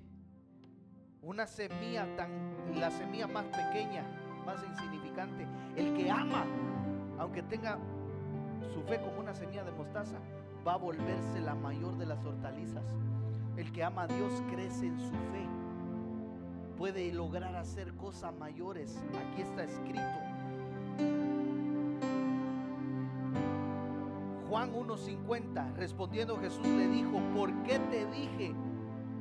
una 1.21 1.47
semilla 1.47 2.05
tan, 2.17 2.77
la 2.77 2.91
semilla 2.91 3.27
más 3.27 3.45
pequeña, 3.45 4.03
más 4.45 4.61
insignificante. 4.61 5.47
El 5.77 5.93
que 5.95 6.11
ama, 6.11 6.43
aunque 7.17 7.43
tenga 7.43 7.79
su 8.73 8.81
fe 8.83 8.99
como 8.99 9.21
una 9.21 9.33
semilla 9.33 9.63
de 9.63 9.71
mostaza, 9.71 10.19
va 10.67 10.73
a 10.73 10.77
volverse 10.77 11.39
la 11.39 11.55
mayor 11.55 11.97
de 11.97 12.07
las 12.07 12.25
hortalizas. 12.25 12.83
El 13.55 13.71
que 13.71 13.85
ama 13.85 14.01
a 14.01 14.07
Dios 14.07 14.43
crece 14.51 14.87
en 14.87 14.99
su 14.99 15.11
fe 15.11 15.47
puede 16.77 17.09
lograr 17.13 17.55
hacer 17.55 17.95
cosas 17.95 18.33
mayores. 18.33 19.01
Aquí 19.31 19.43
está 19.43 19.63
escrito. 19.63 21.36
Juan 24.49 24.73
1.50, 24.73 25.75
respondiendo 25.75 26.37
Jesús 26.37 26.65
le 26.65 26.87
dijo, 26.87 27.19
¿por 27.35 27.51
qué 27.63 27.79
te 27.79 28.05
dije 28.07 28.55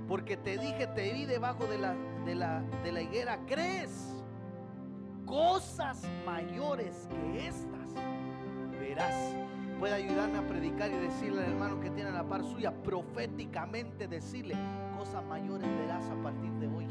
Porque 0.06 0.36
te 0.36 0.56
dije, 0.56 0.86
te 0.86 1.12
vi 1.12 1.24
debajo 1.24 1.66
de 1.66 1.78
la, 1.78 1.94
de 2.24 2.34
la, 2.34 2.62
de 2.84 2.92
la 2.92 3.02
higuera, 3.02 3.40
¿crees? 3.46 4.14
Cosas 5.24 6.02
mayores 6.24 7.08
que 7.10 7.48
estas 7.48 7.94
verás. 8.78 9.34
Puede 9.80 9.94
ayudarme 9.94 10.38
a 10.38 10.46
predicar 10.46 10.90
y 10.90 10.96
decirle 10.96 11.44
al 11.44 11.52
hermano 11.52 11.80
que 11.80 11.90
tiene 11.90 12.10
la 12.10 12.24
par 12.24 12.44
suya, 12.44 12.72
proféticamente 12.72 14.06
decirle, 14.06 14.54
cosas 14.96 15.24
mayores 15.24 15.68
verás 15.76 16.08
a 16.08 16.22
partir 16.22 16.52
de 16.52 16.68
hoy. 16.68 16.86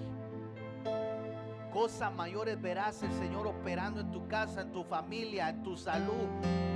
Cosas 1.75 2.15
mayores 2.15 2.61
verás 2.61 3.03
el 3.03 3.11
Señor 3.11 3.47
operando 3.47 3.99
en 3.99 4.09
tu 4.09 4.29
casa, 4.29 4.61
en 4.61 4.71
tu 4.71 4.85
familia, 4.85 5.49
en 5.49 5.61
tu 5.61 5.75
salud, 5.75 6.29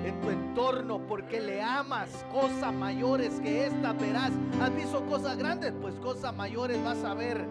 en 0.04 0.20
tu 0.20 0.30
entorno, 0.30 1.00
porque 1.08 1.40
le 1.40 1.62
amas. 1.62 2.26
Cosas 2.34 2.74
mayores 2.74 3.40
que 3.40 3.68
estas 3.68 3.98
verás. 3.98 4.34
¿Has 4.62 4.76
visto 4.76 5.06
cosas 5.06 5.38
grandes? 5.38 5.74
Pues 5.80 5.96
cosas 5.96 6.36
mayores 6.36 6.84
vas 6.84 7.02
a 7.06 7.14
ver. 7.14 7.48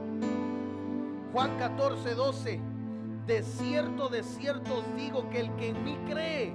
Juan 1.32 1.56
14, 1.56 2.14
12. 2.14 2.60
De 3.26 3.42
cierto, 3.42 4.10
de 4.10 4.22
cierto 4.24 4.80
os 4.80 4.94
digo 4.94 5.30
que 5.30 5.40
el 5.40 5.56
que 5.56 5.70
en 5.70 5.82
mí 5.84 5.96
cree, 6.06 6.52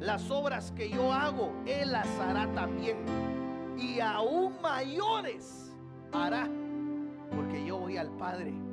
las 0.00 0.28
obras 0.28 0.72
que 0.72 0.90
yo 0.90 1.12
hago, 1.12 1.52
él 1.66 1.92
las 1.92 2.08
hará 2.18 2.52
también. 2.52 2.96
Y 3.78 4.00
aún 4.00 4.60
mayores 4.60 5.72
hará, 6.12 6.48
porque 7.32 7.64
yo 7.64 7.78
voy 7.78 7.96
al 7.96 8.10
Padre. 8.16 8.71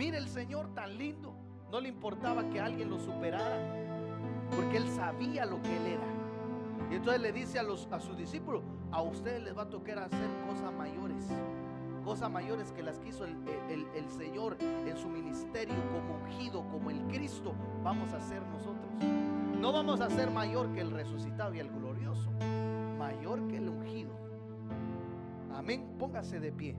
Mire 0.00 0.16
el 0.16 0.28
Señor 0.28 0.72
tan 0.72 0.96
lindo. 0.96 1.34
No 1.70 1.78
le 1.78 1.90
importaba 1.90 2.48
que 2.48 2.58
alguien 2.58 2.88
lo 2.88 2.98
superara. 2.98 3.58
Porque 4.56 4.78
él 4.78 4.88
sabía 4.88 5.44
lo 5.44 5.60
que 5.60 5.76
él 5.76 5.86
era. 5.88 6.90
Y 6.90 6.94
entonces 6.94 7.20
le 7.20 7.32
dice 7.32 7.58
a, 7.58 7.62
los, 7.62 7.86
a 7.90 8.00
sus 8.00 8.16
discípulos, 8.16 8.62
a 8.92 9.02
ustedes 9.02 9.42
les 9.42 9.54
va 9.54 9.64
a 9.64 9.68
tocar 9.68 9.98
hacer 9.98 10.26
cosas 10.48 10.72
mayores. 10.72 11.26
Cosas 12.02 12.30
mayores 12.30 12.72
que 12.72 12.82
las 12.82 12.98
quiso 13.00 13.26
el, 13.26 13.36
el, 13.68 13.86
el 13.94 14.08
Señor 14.08 14.56
en 14.62 14.96
su 14.96 15.10
ministerio 15.10 15.74
como 15.92 16.14
ungido, 16.24 16.66
como 16.70 16.88
el 16.88 17.02
Cristo. 17.08 17.52
Vamos 17.84 18.14
a 18.14 18.16
hacer 18.16 18.40
nosotros. 18.46 18.90
No 19.60 19.70
vamos 19.70 20.00
a 20.00 20.08
ser 20.08 20.30
mayor 20.30 20.72
que 20.72 20.80
el 20.80 20.92
resucitado 20.92 21.54
y 21.54 21.58
el 21.58 21.68
glorioso. 21.68 22.30
Mayor 22.98 23.46
que 23.48 23.58
el 23.58 23.68
ungido. 23.68 24.12
Amén. 25.54 25.94
Póngase 25.98 26.40
de 26.40 26.52
pie. 26.52 26.74